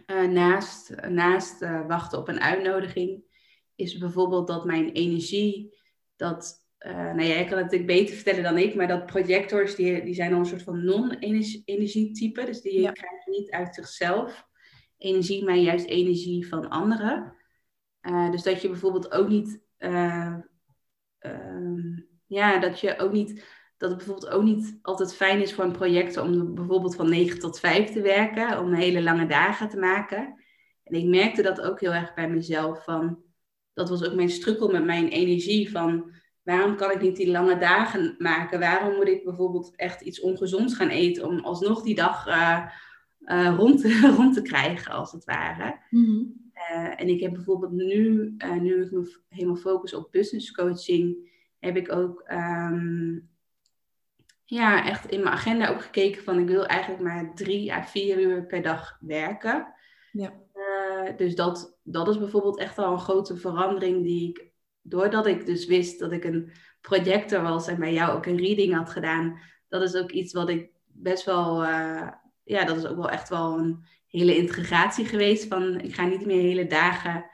[0.06, 3.22] uh, naast, naast wachten op een uitnodiging,
[3.74, 5.78] is bijvoorbeeld dat mijn energie,
[6.16, 9.74] dat uh, nou ja, jij kan het natuurlijk beter vertellen dan ik, maar dat projectors,
[9.74, 12.44] die, die zijn al een soort van non-energietype.
[12.44, 14.46] Dus die krijgen niet uit zichzelf
[14.98, 17.34] energie, maar juist energie van anderen.
[18.02, 20.36] Uh, dus dat je bijvoorbeeld ook niet, uh,
[22.26, 23.44] ja, dat je ook niet,
[23.76, 27.38] dat het bijvoorbeeld ook niet altijd fijn is voor een projector om bijvoorbeeld van 9
[27.38, 30.44] tot 5 te werken, om hele lange dagen te maken.
[30.84, 33.22] En ik merkte dat ook heel erg bij mezelf, van,
[33.72, 36.12] dat was ook mijn strukkel met mijn energie van
[36.44, 38.60] Waarom kan ik niet die lange dagen maken?
[38.60, 42.66] Waarom moet ik bijvoorbeeld echt iets ongezonds gaan eten om alsnog die dag uh,
[43.26, 45.78] uh, rond, te, rond te krijgen, als het ware?
[45.90, 46.22] Mhm.
[46.96, 51.92] en ik heb bijvoorbeeld nu, nu ik me helemaal focus op business coaching, heb ik
[51.92, 53.18] ook ehm,
[54.44, 58.20] ja, echt in mijn agenda ook gekeken van ik wil eigenlijk maar drie à vier
[58.20, 59.74] uur per dag werken.
[60.12, 60.32] Ja.
[61.16, 64.52] Dus dat, dat is bijvoorbeeld echt al een grote verandering die ik,
[64.84, 68.74] doordat ik dus wist dat ik een projector was en bij jou ook een reading
[68.74, 72.08] had gedaan, dat is ook iets wat ik best wel, uh,
[72.44, 76.26] ja, dat is ook wel echt wel een hele integratie geweest van ik ga niet
[76.26, 77.24] meer hele dagen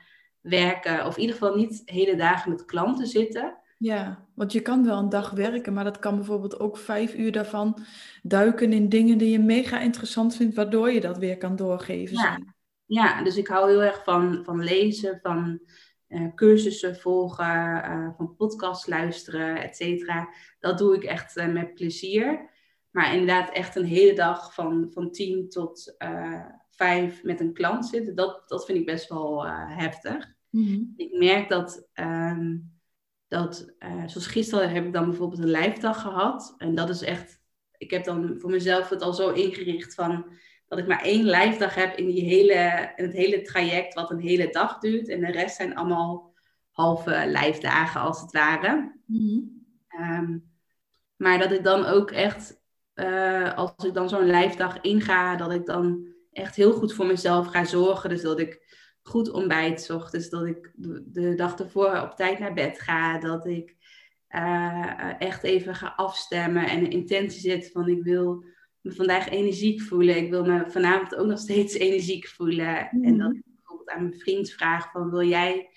[0.40, 3.58] werken, of in ieder geval niet hele dagen met klanten zitten.
[3.78, 7.32] Ja, want je kan wel een dag werken, maar dat kan bijvoorbeeld ook vijf uur
[7.32, 7.78] daarvan
[8.22, 12.16] duiken in dingen die je mega interessant vindt, waardoor je dat weer kan doorgeven.
[12.16, 12.38] Ja,
[12.86, 15.60] ja dus ik hou heel erg van, van lezen, van
[16.10, 20.28] uh, cursussen volgen, uh, van podcasts luisteren, et cetera.
[20.58, 22.48] Dat doe ik echt uh, met plezier.
[22.90, 25.96] Maar inderdaad, echt een hele dag van, van tien tot
[26.70, 30.32] vijf met een klant zitten, dat, dat vind ik best wel heftig.
[30.50, 31.88] Mm Ik merk dat.
[31.94, 32.78] Um,
[33.28, 33.74] dat,
[34.06, 36.54] zoals gisteren heb ik dan bijvoorbeeld een lijfdag gehad.
[36.56, 37.40] En dat is echt,
[37.76, 40.26] ik heb dan voor mezelf het al zo ingericht van
[40.70, 44.20] dat ik maar één lijfdag heb in, die hele, in het hele traject, wat een
[44.20, 45.08] hele dag duurt.
[45.08, 46.34] En de rest zijn allemaal
[46.70, 48.94] halve lijfdagen, als het ware.
[49.06, 49.40] Mhm.
[49.88, 50.38] Ehm,
[51.16, 52.62] maar dat ik dan ook echt,
[52.94, 57.46] uh, als ik dan zo'n lijfdag inga, dat ik dan echt heel goed voor mezelf
[57.46, 58.10] ga zorgen.
[58.10, 60.72] Dus dat ik goed ontbijt ochtends, dat ik
[61.04, 63.76] de dag ervoor op tijd naar bed ga, dat ik
[64.28, 68.44] uh, echt even ga afstemmen en een intentie zet van ik wil
[68.80, 72.88] me vandaag energiek voelen, ik wil me vanavond ook nog steeds energiek voelen.
[72.90, 73.36] En dat mhm.
[73.36, 75.70] ik bijvoorbeeld aan mijn vriend vraag van wil jij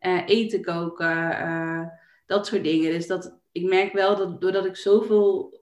[0.00, 1.86] uh, eten koken, uh,
[2.26, 2.90] dat soort dingen.
[2.90, 5.60] Dus dat, ik merk wel dat doordat ik zoveel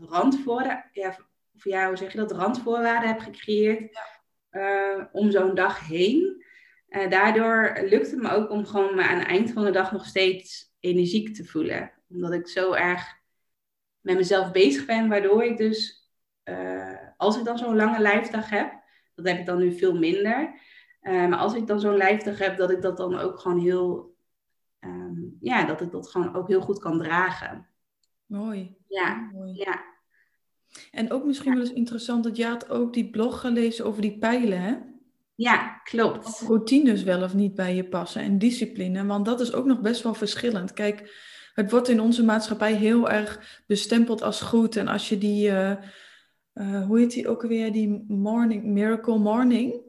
[0.00, 1.08] randvoorwaarden, ja,
[1.54, 4.18] of ja, hoe zeg je dat, randvoorwaarden heb gecreëerd, ja
[4.52, 6.44] uh, om zo'n dag heen.
[6.88, 9.92] Uh, daardoor lukt het me ook om gewoon me aan het eind van de dag
[9.92, 11.92] nog steeds energiek te voelen.
[12.08, 13.18] Omdat ik zo erg
[14.00, 16.08] met mezelf bezig ben, waardoor ik dus,
[16.44, 18.72] uh, als ik dan zo'n lange lijfdag heb,
[19.14, 20.60] dat heb ik dan nu veel minder.
[21.02, 24.14] maar als ik dan zo'n lijfdag heb, dat ik dat dan ook gewoon heel,
[24.80, 27.68] um, ja, dat ik dat gewoon ook heel goed kan dragen.
[28.26, 28.76] Mooi.
[28.88, 29.54] Ja, Mooi.
[29.54, 29.84] ja.
[30.90, 34.18] En ook misschien wel eens interessant dat je had ook die blog gelezen over die
[34.18, 34.76] pijlen, hè?
[35.34, 36.26] Ja, klopt.
[36.26, 39.80] Of routines wel of niet bij je passen en discipline, want dat is ook nog
[39.80, 40.72] best wel verschillend.
[40.72, 41.10] Kijk,
[41.62, 44.76] het wordt in onze maatschappij heel erg bestempeld als goed.
[44.76, 45.72] En als je die, uh,
[46.54, 49.80] uh, hoe heet die ook weer, die morning, Miracle Morning.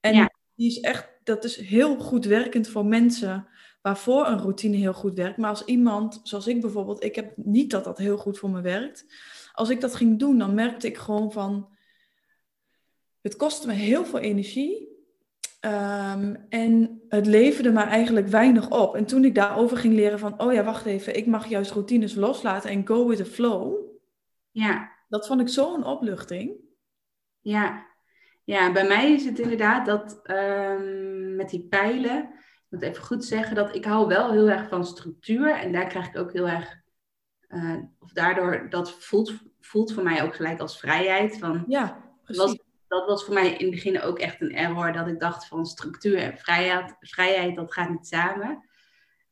[0.00, 0.30] En ja.
[0.54, 3.48] die is echt, dat is heel goed werkend voor mensen
[3.82, 5.36] waarvoor een routine heel goed werkt.
[5.36, 8.60] Maar als iemand, zoals ik bijvoorbeeld, ik heb niet dat dat heel goed voor me
[8.60, 9.06] werkt
[9.60, 11.68] als ik dat ging doen, dan merkte ik gewoon van,
[13.20, 14.89] het kostte me heel veel energie.
[15.66, 18.94] Um, en het leverde me eigenlijk weinig op.
[18.96, 22.14] En toen ik daarover ging leren van, oh ja, wacht even, ik mag juist routines
[22.14, 23.74] loslaten en go with the flow.
[24.50, 24.92] Ja.
[25.08, 26.52] Dat vond ik zo'n opluchting.
[27.40, 27.86] Ja.
[28.44, 33.24] ja, bij mij is het inderdaad dat um, met die pijlen, ik moet even goed
[33.24, 35.50] zeggen, dat ik hou wel heel erg van structuur.
[35.54, 36.80] En daar krijg ik ook heel erg
[37.48, 41.38] uh, of daardoor, dat voelt, voelt voor mij ook gelijk als vrijheid.
[41.38, 42.42] Van, ja, precies.
[42.42, 42.58] Was,
[42.90, 45.66] dat was voor mij in het begin ook echt een error, dat ik dacht van
[45.66, 48.64] structuur en vrijheid, vrijheid dat gaat niet samen.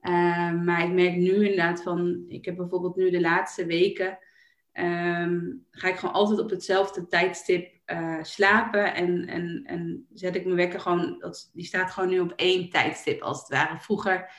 [0.03, 4.19] Uh, maar ik merk nu inderdaad van, ik heb bijvoorbeeld nu de laatste weken,
[4.73, 10.45] um, ga ik gewoon altijd op hetzelfde tijdstip uh, slapen en, en, en zet ik
[10.45, 13.81] mijn wekker gewoon, dat, die staat gewoon nu op één tijdstip als het ware.
[13.81, 14.31] Vroeger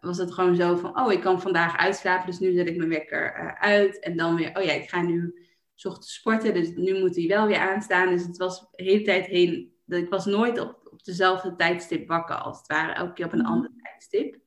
[0.00, 2.88] was het gewoon zo van, oh, ik kan vandaag uitslapen, dus nu zet ik mijn
[2.88, 3.98] wekker uh, uit.
[3.98, 5.45] En dan weer, oh ja, ik ga nu
[5.84, 8.08] ochtends sporten, dus nu moet hij wel weer aanstaan.
[8.08, 12.36] Dus het was de hele tijd heen, ik was nooit op, op dezelfde tijdstip wakker,
[12.36, 13.52] als het ware, elke keer op een mhm.
[13.52, 14.38] ander tijdstip.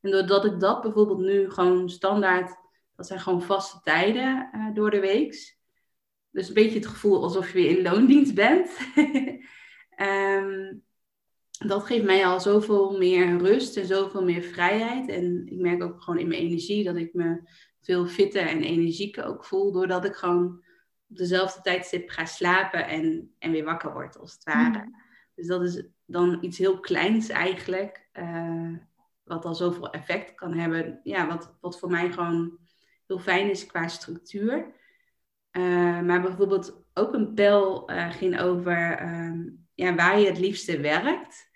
[0.00, 2.56] En doordat ik dat bijvoorbeeld nu gewoon standaard,
[2.96, 5.56] dat zijn gewoon vaste tijden uh, door de week.
[6.30, 8.70] Dus een beetje het gevoel alsof je weer in loondienst bent.
[9.96, 10.82] um,
[11.68, 15.08] dat geeft mij al zoveel meer rust en zoveel meer vrijheid.
[15.08, 17.40] En ik merk ook gewoon in mijn energie dat ik me
[17.80, 19.72] veel fitter en energieker ook voel.
[19.72, 20.64] Doordat ik gewoon
[21.08, 24.78] op dezelfde tijdstip ga slapen en, en weer wakker word, als het ware.
[24.78, 24.96] Mm.
[25.34, 28.08] Dus dat is dan iets heel kleins eigenlijk.
[28.12, 28.76] Uh,
[29.24, 31.00] wat al zoveel effect kan hebben.
[31.02, 32.58] Ja, wat, wat voor mij gewoon
[33.06, 34.74] heel fijn is qua structuur.
[35.52, 40.80] Uh, maar bijvoorbeeld ook een pijl uh, ging over ehm, ja, waar je het liefste
[40.80, 41.50] werkt.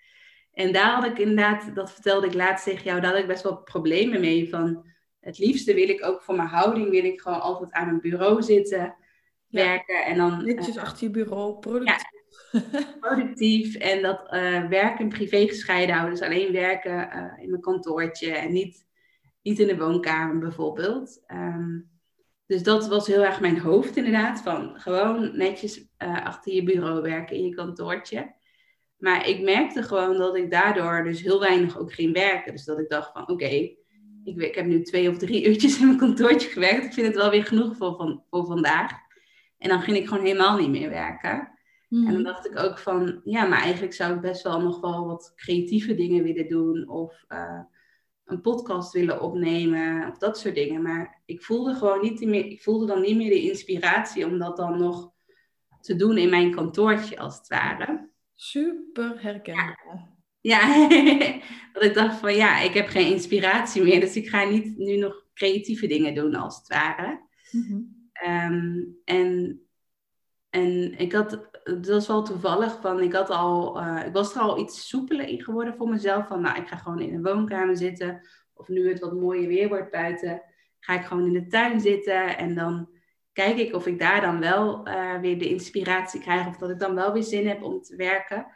[0.51, 3.43] En daar had ik inderdaad, dat vertelde ik laatst tegen jou, daar had ik best
[3.43, 4.49] wel problemen mee.
[4.49, 4.85] Van
[5.19, 8.41] het liefste wil ik ook voor mijn houding, wil ik gewoon altijd aan een bureau
[8.41, 8.95] zitten.
[9.53, 10.05] Werken.
[10.05, 12.11] En dan, Netjes achter je bureau, productief.
[12.99, 16.17] productief en dat uh, werk en privé gescheiden houden.
[16.19, 18.85] Dus alleen werken in mijn kantoortje en niet,
[19.41, 21.23] niet in de woonkamer bijvoorbeeld.
[21.25, 21.79] Ehm,
[22.45, 24.41] dus dat was heel erg mijn hoofd inderdaad.
[24.41, 28.35] Van gewoon netjes achter je bureau werken in je kantoortje.
[29.03, 32.51] Maar ik merkte gewoon dat ik daardoor dus heel weinig ook ging werken.
[32.51, 33.77] Dus dat ik dacht van oké, ik,
[34.23, 36.85] ik, heb nu twee of drie uurtjes in mijn kantoortje gewerkt.
[36.85, 38.91] Ik vind het wel weer genoeg voor, van, voor vandaag.
[39.63, 41.51] En dan ging ik gewoon helemaal niet meer werken.
[41.89, 42.23] En dan hmm.
[42.23, 45.95] dacht ik ook van, ja, maar eigenlijk zou ik best wel nog wel wat creatieve
[45.95, 46.89] dingen willen doen.
[46.89, 47.59] Of uh,
[48.25, 50.09] een podcast willen opnemen.
[50.09, 50.81] Of dat soort dingen.
[50.81, 54.57] Maar ik voelde gewoon niet meer, ik voelde dan niet meer de inspiratie om dat
[54.57, 55.11] dan nog
[55.81, 58.09] te doen in mijn kantoortje als het ware.
[58.35, 60.11] Super herkenbaar.
[60.41, 60.87] Ja,
[61.73, 64.97] dat ik dacht van ja, ik heb geen inspiratie meer, dus ik ga niet nu
[64.97, 67.21] nog creatieve dingen doen als het ware.
[67.51, 67.81] Mhm.
[68.23, 69.61] Ehm, en,
[70.49, 71.29] en ik had,
[71.63, 75.27] dat was wel toevallig, van ik had al, uh, ik was er al iets soepeler
[75.27, 76.27] in geworden voor mezelf.
[76.27, 78.27] Van nou, ik ga gewoon in een woonkamer zitten.
[78.53, 80.41] Of nu het wat mooier weer wordt buiten,
[80.79, 82.37] ga ik gewoon in de tuin zitten.
[82.37, 82.89] En dan
[83.31, 86.47] kijk ik of ik daar dan wel uh, weer de inspiratie krijg.
[86.47, 88.47] Of dat ik dan wel weer zin heb om te werken.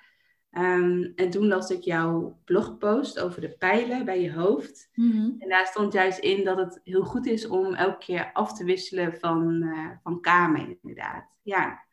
[0.58, 4.90] Um, en toen las ik jouw blogpost over de pijlen bij je hoofd.
[4.94, 5.32] Mhm.
[5.38, 8.64] En daar stond juist in dat het heel goed is om elke keer af te
[8.64, 11.26] wisselen van, uh, van kamer, inderdaad.
[11.42, 11.86] Ja.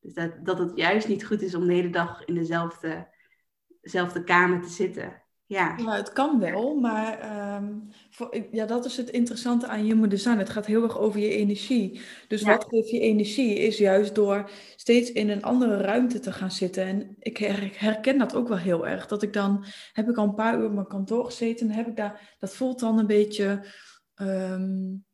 [0.00, 3.08] Dus dat, dat het juist niet goed is om de hele dag in dezelfde,
[3.80, 5.22] dezelfde kamer te zitten.
[5.48, 5.74] Ja.
[5.76, 7.74] ja, het kan wel, maar ehm,
[8.10, 10.38] voor, ja, dat is het interessante aan human design.
[10.38, 12.00] Het gaat heel erg over je energie.
[12.28, 16.50] Dus wat geeft je energie is juist door steeds in een andere ruimte te gaan
[16.50, 16.84] zitten.
[16.84, 17.36] En ik
[17.76, 19.06] herken dat ook wel heel erg.
[19.06, 21.96] Dat ik dan, heb ik al een paar uur op mijn kantoor gezeten, heb ik
[21.96, 23.66] daar, dat voelt dan een beetje
[24.14, 25.04] um,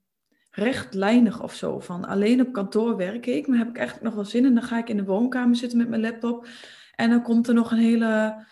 [0.50, 1.78] rechtlijnig of zo.
[1.78, 4.62] Van alleen op kantoor werk ik, maar heb ik echt nog wel zin en dan
[4.62, 6.46] ga ik in de woonkamer zitten met mijn laptop.
[6.94, 8.44] En dan komt er nog een hele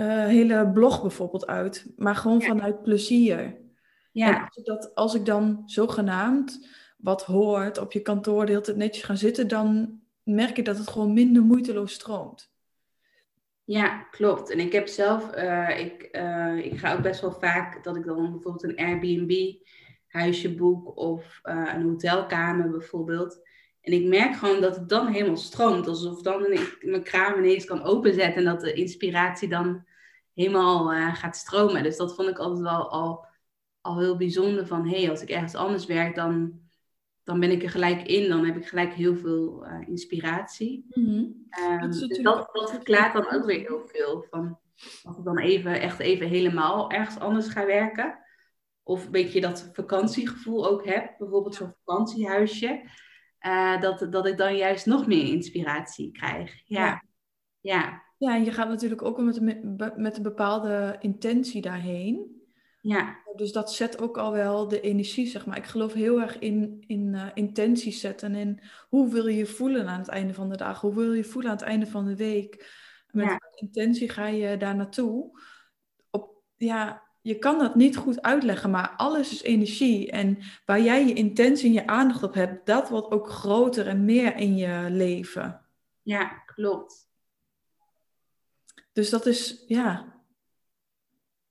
[0.00, 3.56] uh, hele blog bijvoorbeeld uit, maar gewoon vanuit plezier.
[4.12, 4.42] Ja.
[4.44, 8.76] Als ik, dat, als ik dan zogenaamd wat hoort op je kantoor de hele tijd
[8.76, 12.52] netjes gaan zitten, dan merk ik dat het gewoon minder moeiteloos stroomt.
[13.64, 14.50] Ja, klopt.
[14.50, 18.04] En ik heb zelf, uh, ik, uh, ik ga ook best wel vaak dat ik
[18.04, 19.54] dan bijvoorbeeld een Airbnb
[20.06, 23.47] huisje boek of een hotelkamer bijvoorbeeld.
[23.80, 25.86] En ik merk gewoon dat het dan helemaal stroomt.
[25.86, 29.86] Alsof dan ik mijn kraam ineens kan openzetten en dat de inspiratie dan
[30.34, 31.82] helemaal uh, gaat stromen.
[31.82, 33.26] Dus dat vond ik altijd wel al,
[33.80, 34.66] al heel bijzonder.
[34.66, 36.60] Van hé, hey, als ik ergens anders werk, dan,
[37.24, 38.28] dan ben ik er gelijk in.
[38.28, 40.86] Dan heb ik gelijk heel veel uh, inspiratie.
[40.88, 41.46] Mm
[41.80, 44.26] dat, dus dat, dat verklaart dan ook weer heel veel.
[44.30, 44.58] Van,
[45.02, 48.18] als ik dan even, echt even helemaal ergens anders ga werken.
[48.82, 51.14] Of een beetje dat vakantiegevoel ook heb.
[51.18, 52.82] Bijvoorbeeld zo'n vakantiehuisje.
[53.46, 56.62] Uh, dat, dat ik dan juist nog meer inspiratie krijg.
[56.64, 56.86] Ja.
[56.86, 57.02] ja.
[57.60, 58.06] ja.
[58.18, 62.42] Ja, en je gaat natuurlijk ook met een, met een bepaalde intentie daarheen.
[62.80, 63.16] Ja.
[63.34, 65.56] Dus dat zet ook al wel de energie, zeg maar.
[65.56, 68.34] Ik geloof heel erg in, in uh, intenties zetten.
[68.34, 70.80] En hoe wil je je voelen aan het einde van de dag?
[70.80, 72.76] Hoe wil je je voelen aan het einde van de week?
[73.10, 73.40] Met ja.
[73.54, 75.40] intentie ga je daar naartoe.
[76.10, 80.10] Op, ja, je kan dat niet goed uitleggen, maar alles is energie.
[80.10, 84.04] En waar jij je intentie en je aandacht op hebt, dat wordt ook groter en
[84.04, 85.66] meer in je leven.
[86.02, 87.08] Ja, klopt.
[88.92, 90.22] Dus dat is, ja,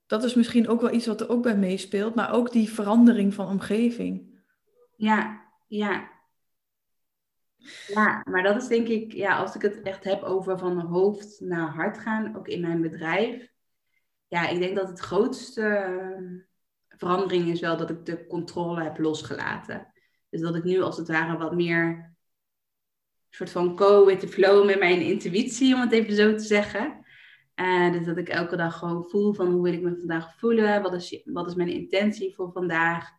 [0.06, 3.34] dat is misschien ook wel iets wat er ook bij meespeelt, maar ook die verandering
[3.34, 4.42] van omgeving.
[4.96, 6.10] Ja, ja.
[7.88, 11.40] Ja, maar dat is denk ik, ja, als ik het echt heb over van hoofd
[11.40, 13.56] naar hart gaan, ook in mijn bedrijf.
[14.28, 16.38] Ja, ik denk dat het grootste ehm,
[16.88, 19.94] verandering is wel dat ik de controle heb losgelaten.
[20.30, 22.16] Dus dat ik nu als het ware wat meer
[23.30, 27.06] soort van go with the flow met mijn intuïtie, om het even zo te zeggen.
[27.56, 30.82] Uh, dus dat ik elke dag gewoon voel van hoe wil ik me vandaag voelen,
[30.82, 33.10] wat is, wat is mijn intentie voor vandaag,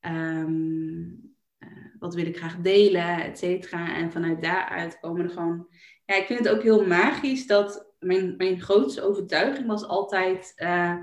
[0.00, 1.68] um, uh,
[1.98, 3.96] wat wil ik graag delen, et cetera.
[3.96, 5.68] En vanuit daaruit komen er gewoon,
[6.04, 10.94] ja, ik vind het ook heel magisch dat mijn, mijn grootste overtuiging was altijd uh,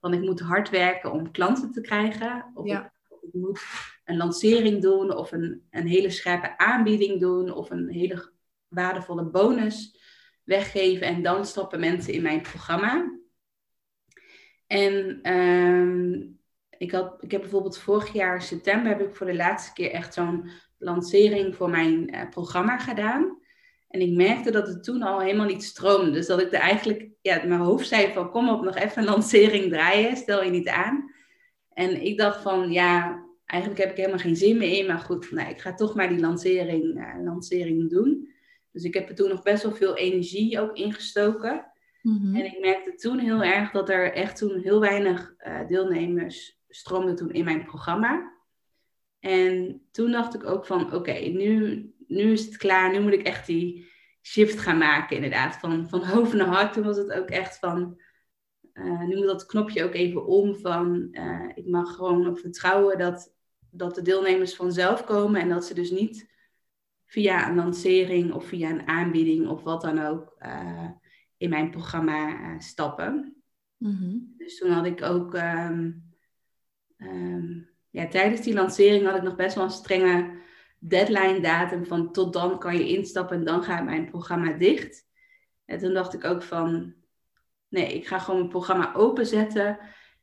[0.00, 2.50] van ik moet hard werken om klanten te krijgen.
[2.54, 3.60] Of, ik, of ik moet
[4.04, 8.32] een lancering doen of een, een hele scherpe aanbieding doen of een hele
[8.68, 9.98] waardevolle bonus
[10.44, 13.18] weggeven en dan stappen mensen in mijn programma.
[14.66, 16.12] En ehm,
[16.78, 20.14] ik, had, ik heb bijvoorbeeld vorig jaar september heb ik voor de laatste keer echt
[20.14, 23.39] zo'n lancering voor mijn uh, programma gedaan.
[23.90, 26.10] En ik merkte dat het toen al helemaal niet stroomde.
[26.10, 29.08] Dus dat ik er eigenlijk, ja, mijn hoofd zei van kom op, nog even een
[29.08, 31.12] lancering draaien, stel je niet aan.
[31.72, 34.86] En ik dacht van ja, eigenlijk heb ik helemaal geen zin meer in.
[34.86, 38.28] Maar goed, nee, ik ga toch maar die lancering, uh, lancering doen.
[38.72, 41.66] Dus ik heb er toen nog best wel veel energie ook ingestoken.
[42.02, 46.60] Mm En ik merkte toen heel erg dat er echt toen heel weinig uh, deelnemers
[46.68, 48.32] stroomden toen in mijn programma.
[49.20, 52.92] En toen dacht ik ook van, oké, nu, nu is het klaar.
[52.92, 53.88] Nu moet ik echt die
[54.22, 55.56] shift gaan maken inderdaad.
[55.56, 56.72] Van, van hoofd naar hart.
[56.72, 58.00] Toen was het ook echt van,
[58.74, 62.98] uh, nu moet dat knopje ook even om van, uh, ik mag gewoon op vertrouwen
[62.98, 63.34] dat,
[63.70, 65.40] dat de deelnemers vanzelf komen.
[65.40, 66.28] En dat ze dus niet
[67.06, 70.90] via een lancering of via een aanbieding of wat dan ook uh,
[71.36, 73.42] in mijn programma stappen.
[73.76, 74.34] Mm-hmm.
[74.36, 75.34] Dus toen had ik ook...
[75.34, 76.08] Um,
[76.96, 80.38] um, ja, tijdens die lancering had ik nog best wel een strenge
[80.80, 85.08] deadline datum van tot dan kan je instappen en dan gaat mijn programma dicht.
[85.64, 86.94] En toen dacht ik ook van,
[87.68, 89.78] nee, ik ga gewoon mijn programma openzetten.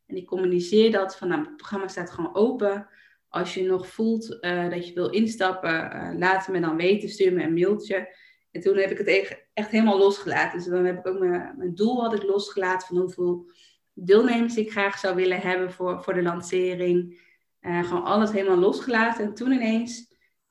[0.05, 2.87] En ik communiceer dat van, nou, het programma staat gewoon open.
[3.29, 7.33] Als je nog voelt uh, dat je wil instappen, uh, laat me dan weten, stuur
[7.33, 8.15] me een mailtje.
[8.51, 9.07] En toen heb ik het
[9.53, 10.57] echt, helemaal losgelaten.
[10.57, 13.51] Dus dan heb ik ook mijn, mijn doel had ik losgelaten van hoeveel
[13.93, 17.25] deelnemers ik graag zou willen hebben voor, voor de lancering.
[17.61, 19.25] Uh, gewoon alles helemaal losgelaten.
[19.25, 20.06] En toen ineens,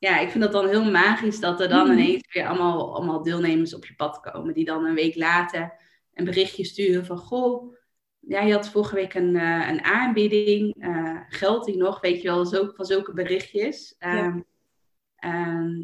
[0.07, 1.99] ja, ik vind dat dan heel magisch dat er dan mhm.
[1.99, 4.55] ineens weer allemaal, allemaal deelnemers op je pad komen.
[4.55, 5.75] Die dan een week later
[6.15, 7.75] een berichtje sturen van, goh,
[8.21, 10.85] ja, je had vorige week een, uh, een aanbieding.
[10.85, 12.01] Uh, geldt die nog?
[12.01, 13.97] Weet je wel, zo, van zulke berichtjes.
[13.99, 14.45] Um,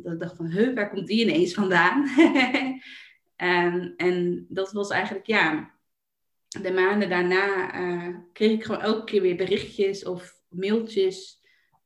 [0.02, 2.08] dat ik dacht van, huh, waar komt die ineens vandaan?
[3.36, 5.70] um, en dat was eigenlijk, ja,
[6.48, 7.70] de maanden daarna
[8.32, 11.41] kreeg ik gewoon elke keer weer berichtjes of mailtjes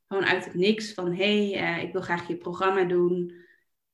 [0.08, 3.44] gewoon uit het niks van hey, uh, ik wil graag je programma doen.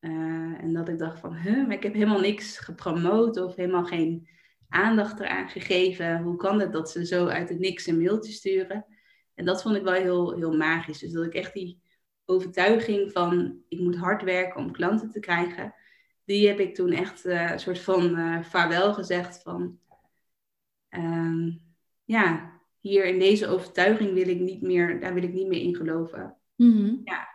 [0.00, 3.84] Uh, en dat ik dacht van, huh, maar ik heb helemaal niks gepromoot of helemaal
[3.84, 4.28] geen
[4.68, 6.22] aandacht eraan gegeven.
[6.22, 8.86] Hoe kan het dat ze zo uit het niks een mailtje sturen?
[9.34, 10.98] En dat vond ik wel heel, heel magisch.
[10.98, 11.80] Dus dat ik echt die
[12.24, 15.74] overtuiging van ik moet hard werken om klanten te krijgen,
[16.24, 19.78] die heb ik toen echt uh, een soort van vaarwel gezegd van
[20.88, 21.50] ehm,
[22.04, 22.51] ja,
[22.82, 26.36] hier in deze overtuiging wil ik niet meer, daar wil ik niet meer in geloven.
[26.56, 26.96] Mhm.
[27.04, 27.28] Ja.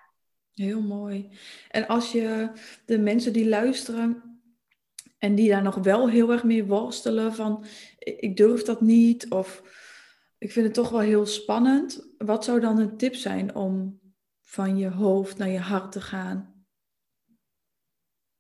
[0.54, 1.30] Heel mooi.
[1.70, 2.50] En als je
[2.86, 4.40] de mensen die luisteren
[5.18, 7.66] en die daar nog wel heel erg mee worstelen van
[8.00, 9.62] ik durf dat niet of
[10.38, 12.14] ik vind het toch wel heel spannend.
[12.18, 14.00] Wat zou dan een tip zijn om
[14.42, 16.66] van je hoofd naar je hart te gaan?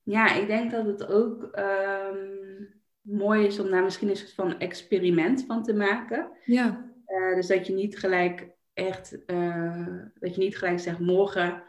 [0.03, 2.64] Ja, ik denk dat het ook ehm,
[3.01, 6.32] mooi is om daar misschien een soort van experiment van te maken.
[6.45, 6.87] Ja.
[7.08, 9.88] Uh, dus dat je niet gelijk echt, uh,
[10.20, 11.64] dat je niet gelijk zegt, morgen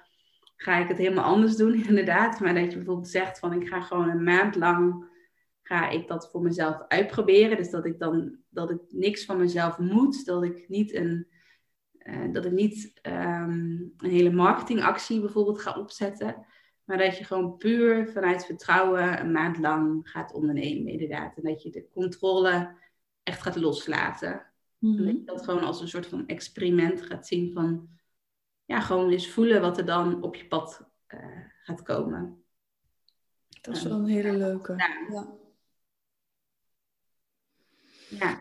[0.56, 2.40] ga ik het helemaal anders doen, inderdaad.
[2.40, 5.06] Maar dat je bijvoorbeeld zegt van, ik ga gewoon een maand lang,
[5.62, 7.56] ga ik dat voor mezelf uitproberen.
[7.56, 11.26] Dus dat ik dan, dat ik niks van mezelf moet, dat ik niet een,
[11.98, 16.46] uh, dat ik niet um, een hele marketingactie bijvoorbeeld ga opzetten.
[16.84, 21.36] Maar dat je gewoon puur vanuit vertrouwen een maand lang gaat ondernemen, inderdaad.
[21.36, 22.76] En dat je de controle
[23.22, 24.46] echt gaat loslaten.
[24.78, 27.88] Mm Dat je dat gewoon als een soort van experiment gaat zien van,
[28.64, 31.20] ja, gewoon eens voelen wat er dan op je pad uh,
[31.62, 32.42] gaat komen.
[33.60, 34.74] Dat is wel een hele leuke.
[34.76, 35.28] Ja.
[38.08, 38.40] ja.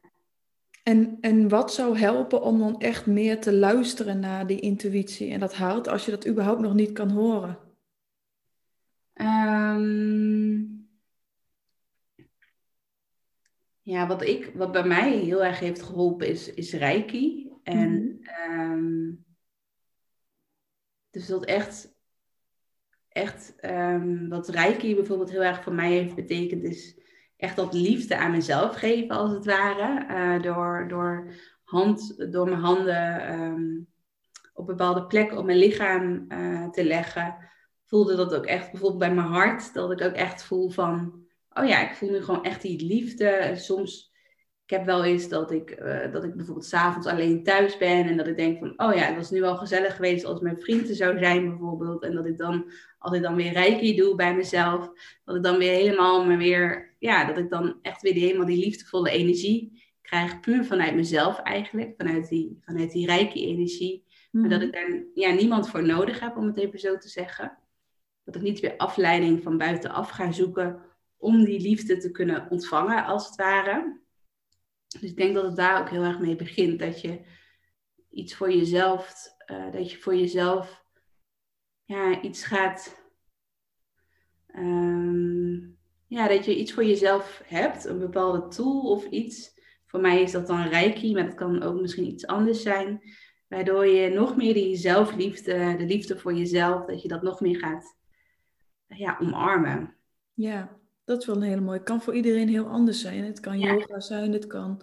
[0.84, 5.40] En, en wat zou helpen om dan echt meer te luisteren naar die intuïtie en
[5.40, 7.60] dat hart, als je dat überhaupt nog niet kan horen?
[9.14, 10.77] Um,
[13.88, 17.52] Ja, wat, ik, wat bij mij heel erg heeft geholpen is, is Reiki.
[17.64, 18.20] En
[18.50, 19.26] mm
[21.10, 21.96] dus dat echt,
[23.10, 27.00] echt um, wat Reiki bijvoorbeeld heel erg voor mij heeft betekend, is
[27.38, 30.06] echt dat liefde aan mezelf geven, als het ware.
[30.10, 31.34] Uh, door, door,
[31.64, 33.88] hand, door mijn handen um,
[34.54, 37.36] op bepaalde plekken op mijn lichaam uh, te leggen.
[37.86, 41.27] Voelde dat ook echt bijvoorbeeld bij mijn hart, dat ik ook echt voel van
[41.58, 43.53] oh ja, ik voel nu gewoon echt die liefde.
[43.55, 44.12] soms,
[44.68, 48.18] ik heb wel eens dat ik, uh, dat ik bijvoorbeeld s'avonds alleen thuis ben en
[48.18, 50.95] dat ik denk van, oh ja, het was nu wel gezellig geweest als mijn vrienden
[50.95, 52.03] zou zijn bijvoorbeeld.
[52.03, 54.91] En dat ik dan, als ik dan weer reiki doe bij mezelf,
[55.24, 58.45] dat ik dan weer helemaal me weer, ja, dat ik dan echt weer die, helemaal
[58.45, 64.05] die liefdevolle energie krijg, puur vanuit mezelf eigenlijk, vanuit die, vanuit die reiki-energie.
[64.32, 64.68] Maar dat mhm.
[64.68, 67.58] ik daar ja, niemand voor nodig heb, om het even zo te zeggen.
[68.24, 70.82] Dat ik niet weer afleiding van buitenaf ga zoeken
[71.18, 74.01] om die liefde te kunnen ontvangen, als het ware.
[74.88, 76.80] Dus ik denk dat het daar ook heel erg mee begint.
[76.80, 77.20] Dat je
[78.09, 80.86] iets voor jezelf, uh, dat je voor jezelf
[81.84, 83.05] ja, iets gaat.
[84.55, 89.55] Um, ja, dat je iets voor jezelf hebt, een bepaalde tool of iets.
[89.86, 93.01] Voor mij is dat dan reiki, maar het kan ook misschien iets anders zijn.
[93.47, 97.59] Waardoor je nog meer die zelfliefde, de liefde voor jezelf, dat je dat nog meer
[97.59, 97.95] gaat
[98.88, 99.95] ja, omarmen.
[100.34, 100.77] Ja,
[101.08, 101.78] dat is wel een hele mooie.
[101.78, 103.24] Het kan voor iedereen heel anders zijn.
[103.24, 104.82] Het kan yoga zijn, het kan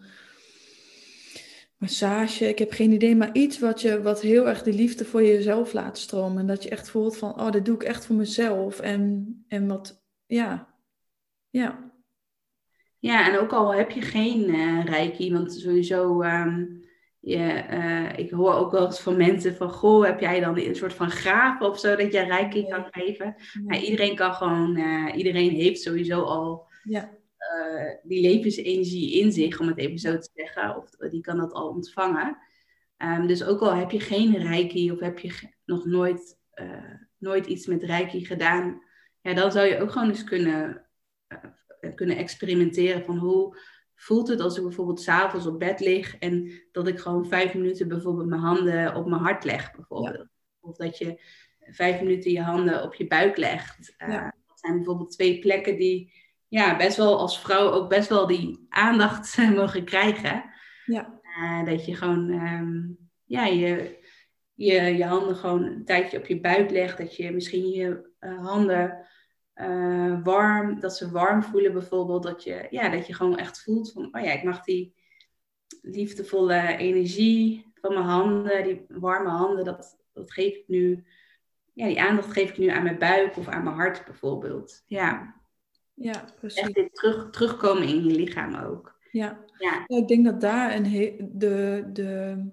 [1.76, 2.48] massage.
[2.48, 5.72] Ik heb geen idee, maar iets wat, je, wat heel erg de liefde voor jezelf
[5.72, 6.38] laat stromen.
[6.38, 8.80] En dat je echt voelt van, oh, dat doe ik echt voor mezelf.
[8.80, 10.74] En, en wat, ja,
[11.50, 11.92] ja.
[12.98, 16.20] Ja, en ook al heb je geen uh, reiki, want sowieso...
[16.20, 16.64] Ehm,
[17.24, 20.76] je, uh, ik hoor ook wel eens van mensen van, goh, heb jij dan een
[20.76, 23.36] soort van graven of zo dat je reiki kan geven?
[23.64, 27.10] Maar iedereen kan gewoon, uh, iedereen heeft sowieso al ja.
[27.38, 30.76] uh, die levensenergie in zich, om het even zo te zeggen.
[30.76, 32.38] Of die kan dat al ontvangen.
[32.98, 35.32] Um, dus ook al heb je geen reiki of heb je
[35.64, 36.38] nog nooit,
[37.18, 38.82] nooit iets met reiki gedaan,
[39.24, 40.86] ja, dan zou je ook gewoon eens kunnen,
[41.94, 43.58] kunnen experimenteren van hoe
[43.94, 47.88] voelt het als ik bijvoorbeeld s'avonds op bed lig en dat ik gewoon vijf minuten
[47.88, 50.26] bijvoorbeeld mijn handen op mijn hart leg, bijvoorbeeld.
[50.60, 51.20] Of dat je
[51.60, 53.94] vijf minuten je handen op je buik legt.
[53.98, 56.12] Uh, Dat zijn bijvoorbeeld twee plekken die
[56.48, 60.44] ja, best wel als vrouw ook best wel die aandacht mogen krijgen.
[60.86, 61.20] Ja.
[61.38, 63.98] Uh, dat je gewoon um, ja, je,
[64.54, 66.98] je, je handen gewoon een tijdje op je buik legt.
[66.98, 69.06] Dat je misschien je uh, handen
[69.56, 72.22] uh, warm, dat ze warm voelen bijvoorbeeld.
[72.22, 74.94] Dat je, ja, dat je gewoon echt voelt van, oh ja, ik mag die
[75.82, 81.04] liefdevolle energie van mijn handen, die warme handen, dat, dat geef ik nu,
[81.72, 84.82] ja, die aandacht geef ik nu aan mijn buik of aan mijn hart bijvoorbeeld.
[84.86, 85.34] Ja,
[85.94, 86.62] ja precies.
[86.62, 88.98] Echt dit terug, terugkomen in je lichaam ook.
[89.10, 89.84] Ja, ja.
[89.86, 92.44] ik denk dat daar een de, de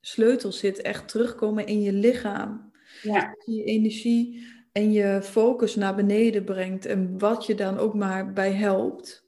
[0.00, 2.72] sleutel zit, echt terugkomen in je lichaam.
[3.02, 3.34] Ja.
[3.44, 4.46] Je energie
[4.78, 9.26] en je focus naar beneden brengt en wat je dan ook maar bij helpt.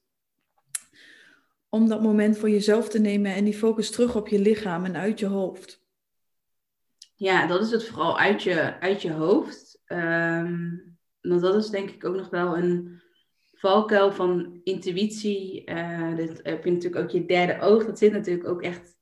[1.69, 4.97] Om dat moment voor jezelf te nemen en die focus terug op je lichaam en
[4.97, 5.85] uit je hoofd.
[7.15, 9.83] Ja, dat is het vooral uit je, uit je hoofd.
[9.87, 13.03] Um, want dat is denk ik ook nog wel een
[13.53, 15.71] valkuil van intuïtie.
[15.71, 17.87] Uh, dat heb je natuurlijk ook je derde oog.
[17.87, 18.97] Dat zit natuurlijk ook echt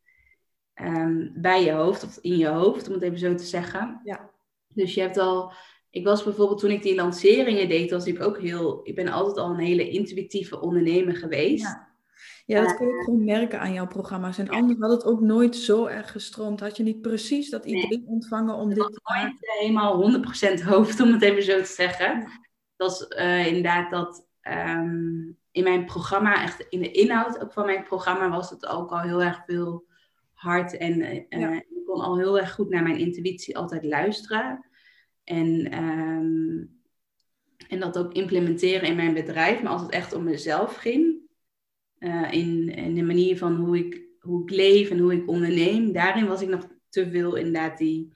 [0.74, 4.01] um, bij je hoofd of in je hoofd, om het even zo te zeggen.
[4.05, 4.30] Ja.
[4.68, 5.53] Dus je hebt al
[5.91, 8.80] ik was bijvoorbeeld toen ik die lanceringen deed, was ik ook heel.
[8.82, 11.62] Ik ben altijd al een hele intuïtieve ondernemer geweest.
[11.62, 11.89] Ja.
[12.49, 14.39] Ja, dat kun je gewoon merken aan jouw programma's.
[14.39, 16.61] En anders had het ook nooit zo erg gestroomd.
[16.61, 19.24] Had je niet precies dat idee ontvangen om dit te maken?
[19.24, 20.20] Nooit helemaal
[20.61, 22.28] 100% hoofd, om het even zo te zeggen.
[22.76, 27.66] Dat is uh, inderdaad dat um, in mijn programma, echt in de inhoud ook van
[27.66, 29.86] mijn programma, was het ook al heel erg veel
[30.32, 30.76] hard.
[30.76, 34.68] En uh, ik kon al heel erg goed naar mijn intuïtie altijd luisteren.
[35.29, 36.64] En, ehm,
[37.68, 39.62] en dat ook implementeren in mijn bedrijf.
[39.62, 41.16] Maar als het echt om mezelf ging,
[41.99, 45.93] uh, in, in de manier van hoe ik, hoe ik leef en hoe ik onderneem,
[45.93, 48.12] daarin was ik nog te veel inderdaad die,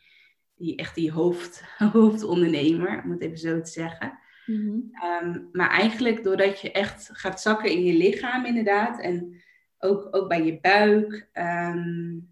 [0.55, 4.19] die echt die hoofd, hoofdondernemer, om het even zo te zeggen.
[4.47, 4.79] Mhm.
[4.93, 9.43] Ehm, maar eigenlijk doordat je echt gaat zakken in je lichaam inderdaad en
[9.79, 11.29] ook, ook bij je buik.
[11.33, 12.31] Um,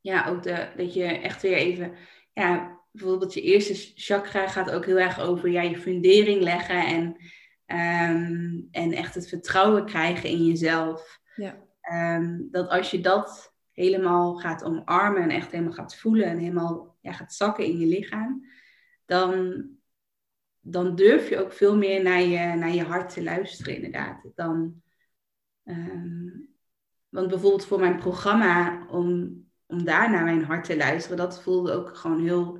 [0.00, 1.92] ja, ook de, dat je echt weer even
[2.32, 7.16] ja, bijvoorbeeld je eerste chakra gaat ook heel erg over ja, je fundering leggen en,
[7.66, 11.20] ehm, en echt het vertrouwen krijgen in jezelf.
[11.34, 11.66] Ja.
[11.80, 16.96] Ehm, dat als je dat helemaal gaat omarmen en echt helemaal gaat voelen en helemaal
[17.00, 18.46] ja, gaat zakken in je lichaam,
[19.04, 19.66] dan,
[20.60, 24.30] dan durf je ook veel meer naar je, naar je hart te luisteren, inderdaad.
[24.34, 24.82] Dan,
[25.64, 26.28] ehm,
[27.08, 29.36] want bijvoorbeeld voor mijn programma, om,
[29.66, 32.58] om daar naar mijn hart te luisteren, dat voelde ook gewoon heel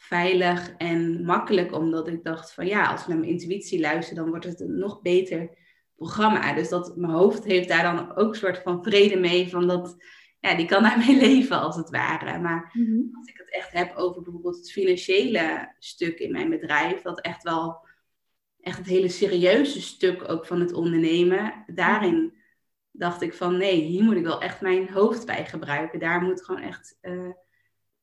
[0.00, 4.28] veilig en makkelijk, omdat ik dacht van ja, als ik naar mijn intuïtie luister, dan
[4.28, 5.50] wordt het een nog beter
[5.96, 6.54] programma.
[6.54, 9.96] Dus dat mijn hoofd heeft daar dan ook een soort van vrede mee, van dat,
[10.40, 12.38] ja, die kan daarmee leven als het ware.
[12.38, 13.16] Maar mhm.
[13.16, 17.42] als ik het echt heb over bijvoorbeeld het financiële stuk in mijn bedrijf, dat echt
[17.42, 17.86] wel
[18.60, 22.32] echt het hele serieuze stuk ook van het ondernemen, daarin
[22.90, 25.98] dacht ik van nee, hier moet ik wel echt mijn hoofd bij gebruiken.
[25.98, 27.30] Daar moet gewoon echt uh,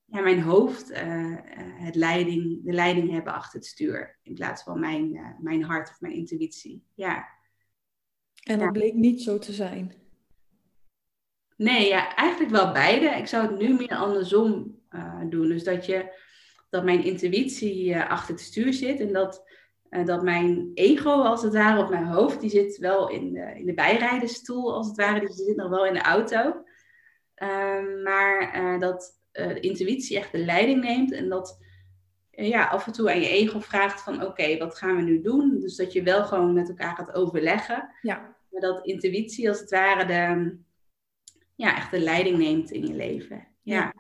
[0.06, 4.20] ja, mijn hoofd uh, het leiding, de leiding hebben achter het stuur.
[4.24, 6.84] In plaats van mijn, uh, mijn hart of mijn intuïtie.
[6.94, 7.28] Ja.
[8.44, 9.94] En dat bleek niet zo te zijn.
[11.58, 13.06] Nee, ja, eigenlijk wel beide.
[13.06, 14.80] Ik zou het nu meer andersom
[15.30, 15.48] doen.
[15.48, 16.14] Dus dat, je,
[16.70, 19.00] dat mijn intuïtie achter het stuur zit.
[19.00, 19.50] En dat,
[20.06, 23.66] dat mijn ego, als het ware, of mijn hoofd, die zit wel in de, in
[23.66, 25.20] de bijrijdenstoel, als het ware.
[25.20, 26.64] Dus die zit nog wel in de auto.
[27.36, 31.60] Ehm, maar dat uh, de intuïtie echt de leiding neemt en dat
[32.32, 35.22] uh, ja, af en toe aan je ego vraagt van oké, wat gaan we nu
[35.22, 35.60] doen?
[35.60, 37.90] Dus dat je wel gewoon met elkaar gaat overleggen.
[38.02, 38.36] Ja.
[38.50, 40.58] Maar dat intuïtie als het ware de,
[41.56, 43.48] ja, echt de leiding neemt in je leven.
[43.62, 43.94] Ja.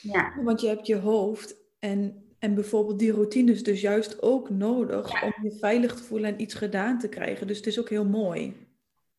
[0.00, 0.34] ja.
[0.42, 5.32] Want je hebt je hoofd en, en bijvoorbeeld die routines dus juist ook nodig om
[5.42, 7.46] je veilig te voelen en iets gedaan te krijgen.
[7.46, 8.66] Dus het is ook heel mooi.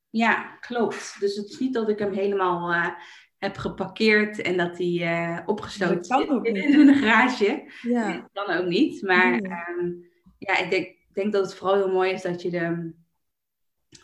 [0.09, 1.15] Ja, klopt.
[1.19, 2.87] Dus het is niet dat ik hem helemaal uh,
[3.39, 7.71] heb geparkeerd en dat hij uh, opgesloten zit in een garage.
[7.81, 8.11] Ja.
[8.11, 9.01] Dat kan ook niet.
[9.01, 9.91] Maar ehm,
[10.37, 12.93] ja, ik denk, denk dat het vooral heel mooi is dat je de,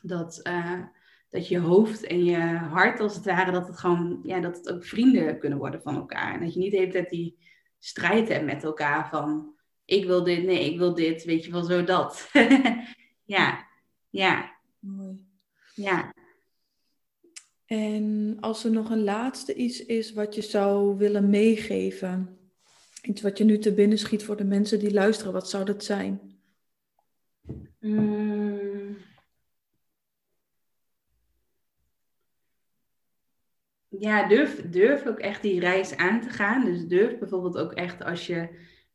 [0.01, 0.81] dat, uh,
[1.29, 4.71] dat je hoofd en je hart als het ware, dat het gewoon, ja, dat het
[4.71, 6.33] ook vrienden kunnen worden van elkaar.
[6.33, 7.37] En dat je niet de hele tijd die
[7.79, 9.53] strijd hebt met elkaar van
[9.85, 12.29] ik wil dit, nee, ik wil dit, weet je wel, zo dat.
[13.35, 13.67] ja,
[14.09, 14.57] ja.
[14.79, 15.25] Mooi.
[15.73, 16.13] Ja.
[17.65, 22.37] En als er nog een laatste iets is wat je zou willen meegeven,
[23.01, 25.83] iets wat je nu te binnen schiet voor de mensen die luisteren, wat zou dat
[25.83, 26.39] zijn?
[27.79, 28.97] Mm.
[33.99, 36.65] Ja, durf, durf ook echt die reis aan te gaan.
[36.65, 38.49] Dus durf bijvoorbeeld ook echt als je,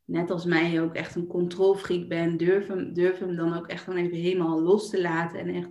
[0.05, 3.83] net als mij, ook echt een controlfreak bent, durf hem, durf hem dan ook echt
[3.83, 5.69] gewoon even helemaal los te laten en echt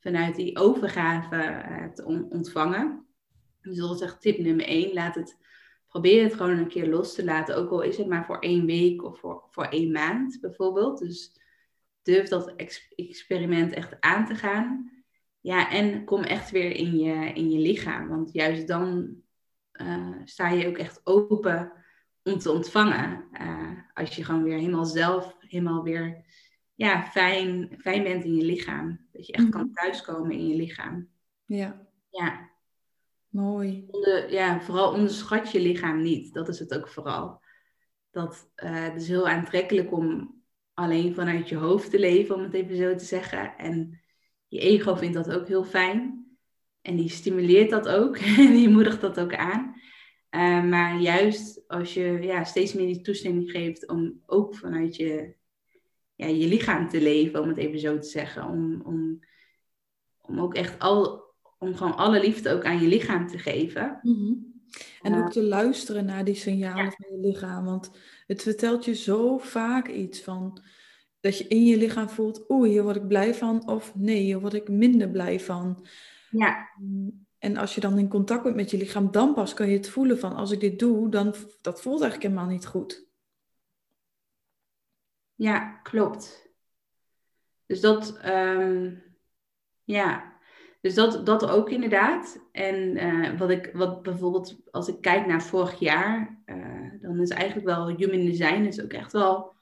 [0.00, 3.06] vanuit die overgave uh, te ontvangen.
[3.60, 4.94] Dus dat is echt tip nummer één.
[4.94, 5.36] Laat het,
[5.88, 7.56] probeer het gewoon een keer los te laten.
[7.56, 10.98] Ook al is het maar voor één week of voor, voor één maand bijvoorbeeld.
[10.98, 11.40] Dus
[12.02, 12.54] durf dat
[12.96, 14.90] experiment echt aan te gaan.
[15.40, 18.08] Ja, en kom echt weer in je, in je lichaam.
[18.08, 19.16] Want juist dan
[19.72, 21.72] uh, sta je ook echt open
[22.22, 23.28] om te ontvangen.
[23.40, 26.24] Uh, als je gewoon weer helemaal zelf, helemaal weer
[26.80, 29.00] ja, fijn, fijn bent in je lichaam.
[29.12, 29.72] Dat je echt kan mhm.
[29.72, 31.08] thuiskomen in je lichaam.
[31.44, 31.86] Ja.
[32.10, 32.50] Ja.
[33.28, 33.86] Mooi.
[33.90, 36.34] Onder, ja, vooral onderschat je lichaam niet.
[36.34, 37.40] Dat is het ook vooral.
[38.10, 40.34] Dat, uh, het is heel aantrekkelijk om
[40.74, 43.56] alleen vanuit je hoofd te leven, om het even zo te zeggen.
[43.56, 44.00] En
[44.48, 46.26] je ego vindt dat ook heel fijn.
[46.82, 48.16] En die stimuleert dat ook.
[48.46, 49.74] en die moedigt dat ook aan.
[50.30, 55.38] Uh, maar juist als je ja, steeds meer die toestemming geeft om ook vanuit je
[56.20, 58.44] ja, je lichaam te leven, om het even zo te zeggen.
[58.44, 59.20] Om, om,
[60.20, 61.24] om ook echt al,
[61.58, 63.98] om gewoon alle liefde ook aan je lichaam te geven.
[64.02, 64.32] Mhm.
[65.02, 67.64] En ook te luisteren naar die signalen van je lichaam.
[67.64, 67.90] Want
[68.26, 70.62] het vertelt je zo vaak iets van
[71.20, 74.40] dat je in je lichaam voelt, oeh, hier word ik blij van, of nee, hier
[74.40, 75.86] word ik minder blij van.
[76.30, 76.68] Ja.
[77.38, 79.88] En als je dan in contact bent met je lichaam, dan pas kan je het
[79.88, 83.09] voelen van, als ik dit doe, dan dat voelt eigenlijk helemaal niet goed.
[85.40, 86.52] Ja, klopt.
[87.66, 88.94] Dus dat, ehm,
[89.84, 90.38] ja,
[90.80, 92.48] dus dat, dat ook inderdaad.
[92.52, 97.30] En uh, wat ik, wat bijvoorbeeld, als ik kijk naar vorig jaar, uh, dan is
[97.30, 99.52] eigenlijk wel human design is ook echt wel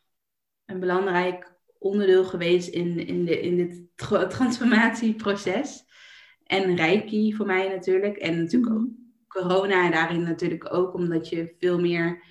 [0.64, 3.82] een belangrijk onderdeel geweest in, in, de, in dit
[4.30, 5.84] transformatieproces.
[6.44, 8.16] En Reiki voor mij natuurlijk.
[8.16, 8.88] En natuurlijk ook
[9.28, 12.22] corona daarin natuurlijk ook, omdat je veel meer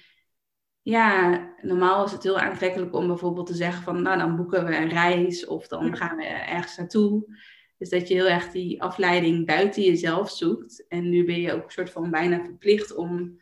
[0.89, 4.75] ja, normaal is het heel aantrekkelijk om bijvoorbeeld te zeggen van, nou dan boeken we
[4.75, 7.37] een reis of dan gaan we ergens naartoe.
[7.77, 10.87] Dus dat je heel erg die afleiding buiten jezelf zoekt.
[10.87, 13.41] En nu ben je ook een soort van bijna verplicht om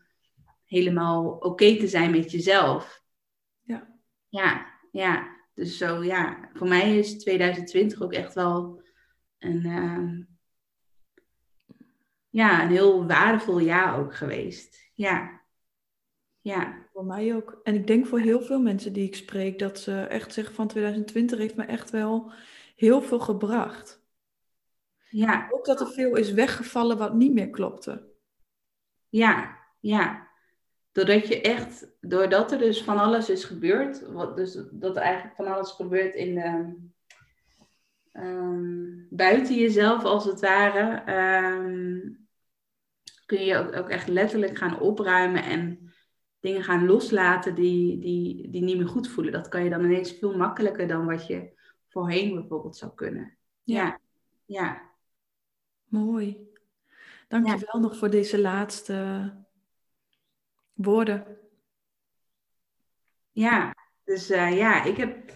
[0.63, 3.03] helemaal oké te zijn met jezelf.
[3.61, 3.87] Ja.
[4.29, 5.35] Ja, ja.
[5.53, 8.81] Dus zo ja, voor mij is 2020 ook echt wel
[9.39, 10.25] een, uh,
[12.29, 14.89] ja, een heel waardevol jaar ook geweest.
[14.93, 15.43] Ja.
[16.45, 16.77] Ja.
[16.93, 17.59] Voor mij ook.
[17.63, 20.67] En ik denk voor heel veel mensen die ik spreek, dat ze echt zeggen van
[20.67, 22.31] 2020 heeft me echt wel
[22.75, 24.03] heel veel gebracht.
[25.09, 25.47] Ja.
[25.51, 28.07] Ook dat er veel is weggevallen wat niet meer klopte.
[29.09, 30.27] Ja, ja.
[30.91, 35.35] Doordat je echt, doordat er dus van alles is gebeurd, wat, dus dat er eigenlijk
[35.35, 36.75] van alles gebeurt in de,
[38.21, 41.13] um, buiten jezelf als het ware,
[41.57, 42.27] um,
[43.25, 45.84] kun je ook, ook echt letterlijk gaan opruimen en
[46.45, 49.33] dingen gaan loslaten die, die, die niet meer goed voelen.
[49.33, 51.51] Dat kan je dan ineens veel makkelijker dan wat je
[51.89, 53.37] voorheen bijvoorbeeld zou kunnen.
[53.63, 53.99] Ja.
[54.45, 54.81] Ja.
[55.85, 56.53] Mooi.
[57.27, 59.33] Dank je wel nog voor deze laatste
[60.73, 61.37] woorden.
[63.31, 65.31] Ja, dus uh, ja, ik heb.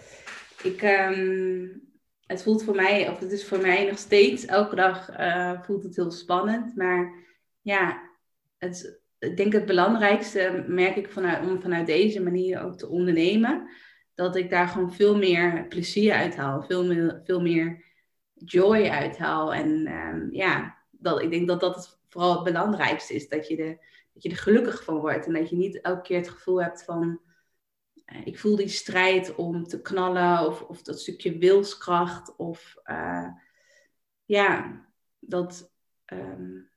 [0.63, 1.87] Ik, um,
[2.25, 5.83] het voelt voor mij, of het is voor mij nog steeds, elke dag uh, voelt
[5.83, 6.75] het heel spannend.
[6.75, 7.13] Maar
[7.61, 8.09] ja,
[8.57, 13.69] het, ik denk het belangrijkste merk ik vanuit, om vanuit deze manier ook te ondernemen.
[14.13, 16.61] Dat ik daar gewoon veel meer plezier uit haal.
[16.61, 17.85] Veel meer, veel meer
[18.33, 19.53] joy uithaal.
[19.53, 23.29] En um, ja, dat, ik denk dat dat het vooral het belangrijkste is.
[23.29, 23.77] Dat je, de,
[24.13, 25.25] dat je er gelukkig van wordt.
[25.25, 27.21] En dat je niet elke keer het gevoel hebt van...
[28.05, 30.47] Uh, ik voel die strijd om te knallen.
[30.47, 32.35] Of, of dat stukje wilskracht.
[32.35, 33.27] Of uh,
[34.25, 34.81] ja,
[35.19, 35.73] dat...
[36.13, 36.68] Um,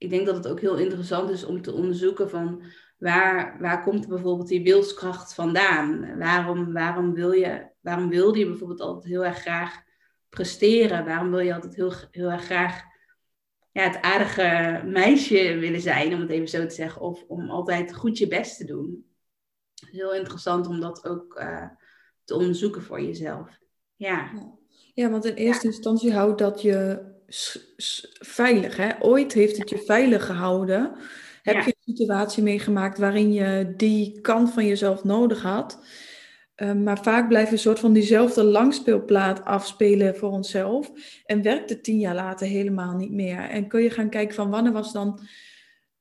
[0.00, 2.62] ik denk dat het ook heel interessant is om te onderzoeken van
[2.98, 6.18] waar, waar komt bijvoorbeeld die wilskracht vandaan?
[6.18, 9.82] Waarom, waarom, wil je, waarom wilde je bijvoorbeeld altijd heel erg graag
[10.28, 11.04] presteren?
[11.04, 12.82] Waarom wil je altijd heel, heel erg graag
[13.72, 17.94] ja, het aardige meisje willen zijn, om het even zo te zeggen, of om altijd
[17.94, 19.06] goed je best te doen?
[19.90, 21.68] Heel interessant om dat ook uh,
[22.24, 23.58] te onderzoeken voor jezelf.
[23.96, 24.30] Ja.
[24.94, 27.08] Ja, want in eerste instantie houdt dat je
[28.18, 28.76] veilig.
[28.76, 28.88] Hè?
[29.00, 30.92] Ooit heeft het je veilig gehouden.
[31.42, 35.78] Heb je een situatie meegemaakt waarin je die kant van jezelf nodig had.
[36.54, 40.90] Ehm, maar vaak blijven we een soort van diezelfde langspeelplaat afspelen voor onszelf.
[41.24, 43.38] En werkt het tien jaar later helemaal niet meer.
[43.38, 45.20] En kun je gaan kijken van wanneer was dan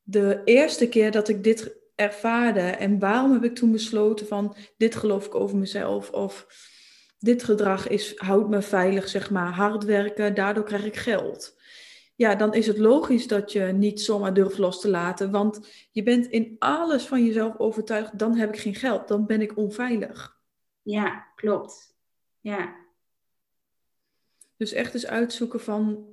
[0.01, 2.59] de eerste keer dat ik dit ervaarde.
[2.59, 6.09] En waarom heb ik toen besloten van dit geloof ik over mezelf.
[6.09, 6.45] Of
[7.20, 9.51] dit gedrag is, houdt me veilig, zeg maar.
[9.51, 11.57] Hard werken, daardoor krijg ik geld
[12.20, 15.32] ja, dan is het logisch dat je niet zomaar durft los te laten.
[15.32, 19.41] Want je bent in alles van jezelf overtuigd, dan heb ik geen geld, dan ben
[19.41, 20.39] ik onveilig.
[20.82, 21.95] Ja, klopt.
[22.39, 22.76] Ja.
[24.57, 26.07] Dus echt eens uitzoeken van,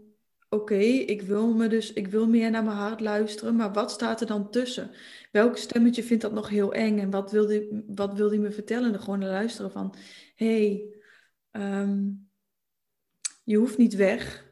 [0.49, 4.21] oké, ik wil me dus, ik wil meer naar mijn hart luisteren, maar wat staat
[4.21, 4.91] er dan tussen?
[5.33, 8.51] Welk stemmetje vindt dat nog heel eng en wat wil die, wat wil die me
[8.51, 8.93] vertellen?
[8.93, 9.95] En gewoon naar luisteren van,
[10.35, 10.96] hé, hey,
[11.61, 12.09] ehm,
[13.45, 14.45] je hoeft niet weg.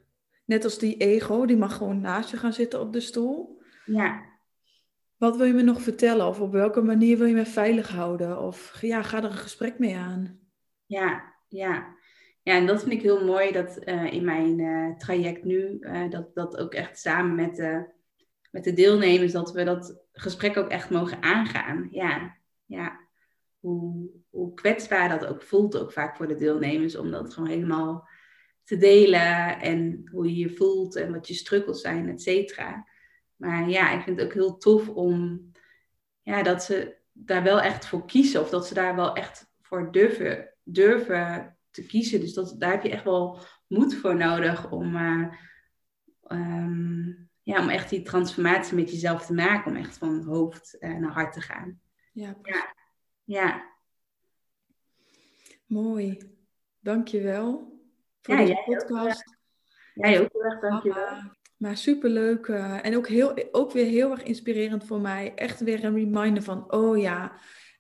[0.45, 3.63] Net als die ego, die mag gewoon naast je gaan zitten op de stoel.
[3.85, 4.23] Ja.
[5.17, 6.27] Wat wil je me nog vertellen?
[6.27, 8.41] Of op welke manier wil je me veilig houden?
[8.41, 10.39] Of ja, ga er een gesprek mee aan.
[10.87, 11.95] Ja, ja.
[12.43, 16.11] Ja, en dat vind ik heel mooi dat uh, in mijn uh, traject nu, uh,
[16.11, 17.87] dat, dat ook echt samen met de,
[18.51, 21.89] met de deelnemers, dat we dat gesprek ook echt mogen aangaan.
[21.91, 23.04] Ja, ja.
[24.55, 28.09] Hoe, kwetsbaar dat ook voelt, ook vaak voor de deelnemers, om dat gewoon helemaal
[28.65, 32.89] te delen en hoe je je voelt en wat je struggles zijn, et cetera.
[33.37, 35.51] Maar ja, ik vind het ook heel tof om
[36.23, 39.93] ja, dat ze daar wel echt voor kiezen of dat ze daar wel echt voor
[39.93, 42.21] durven, durven te kiezen.
[42.21, 45.33] Dus dat, daar heb je echt wel moed voor nodig om, uh,
[46.29, 50.99] um, ja, om echt die transformatie met jezelf te maken, om echt van hoofd uh,
[50.99, 51.81] naar hart te gaan.
[52.13, 52.75] Ja, ja.
[53.25, 53.74] ja.
[55.75, 56.19] Mooi.
[56.81, 57.79] Dankjewel
[58.21, 59.37] voor ja, deze podcast.
[59.95, 61.19] Jij ook heel erg, dankjewel.
[61.57, 65.33] Maar superleuk uh, en ook, heel, ook weer heel erg inspirerend voor mij.
[65.35, 67.33] Echt weer een reminder van, oh ja,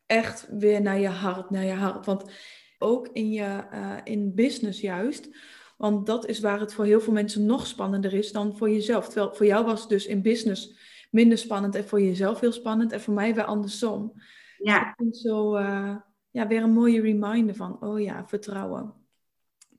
[0.06, 2.06] echt weer naar je hart, naar je hart.
[2.06, 2.30] Want
[2.78, 5.36] ook in je uh, in business juist.
[5.76, 9.06] Want dat is waar het voor heel veel mensen nog spannender is dan voor jezelf.
[9.06, 10.78] Terwijl voor jou was het dus in business
[11.10, 12.92] minder spannend en voor jezelf heel spannend.
[12.92, 14.12] En voor mij weer andersom.
[14.58, 14.78] Ja.
[14.78, 15.96] Dus ik vind zo uh,
[16.34, 18.94] ja, weer een mooie reminder van, oh ja, vertrouwen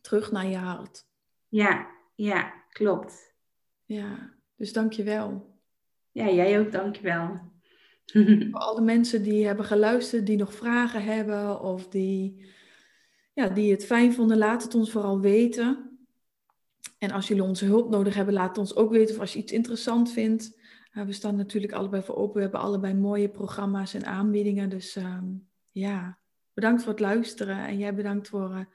[0.01, 1.05] terug naar je hart.
[1.47, 3.35] Ja, ja, klopt.
[3.85, 5.59] Ja, dus dank je wel.
[6.11, 7.39] Ja, jij ook, dank je wel.
[8.51, 12.45] Voor alle mensen die hebben geluisterd, die nog vragen hebben of die,
[13.33, 15.97] ja, die het fijn vonden, laat het ons vooral weten.
[16.97, 19.39] En als jullie onze hulp nodig hebben, laat het ons ook weten of als je
[19.39, 20.59] iets interessant vindt.
[20.93, 22.35] Uh, we staan natuurlijk allebei voor open.
[22.35, 24.69] We hebben allebei mooie programma's en aanbiedingen.
[24.69, 25.17] Dus uh,
[25.71, 26.19] ja,
[26.55, 27.57] bedankt voor het luisteren.
[27.57, 28.65] En jij bedankt voor uh,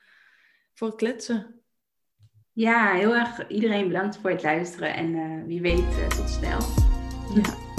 [0.74, 1.60] voor het kletsen.
[2.52, 6.58] Ja, heel erg iedereen bedankt voor het luisteren en uh, wie weet uh, tot snel.
[7.34, 7.69] Ja.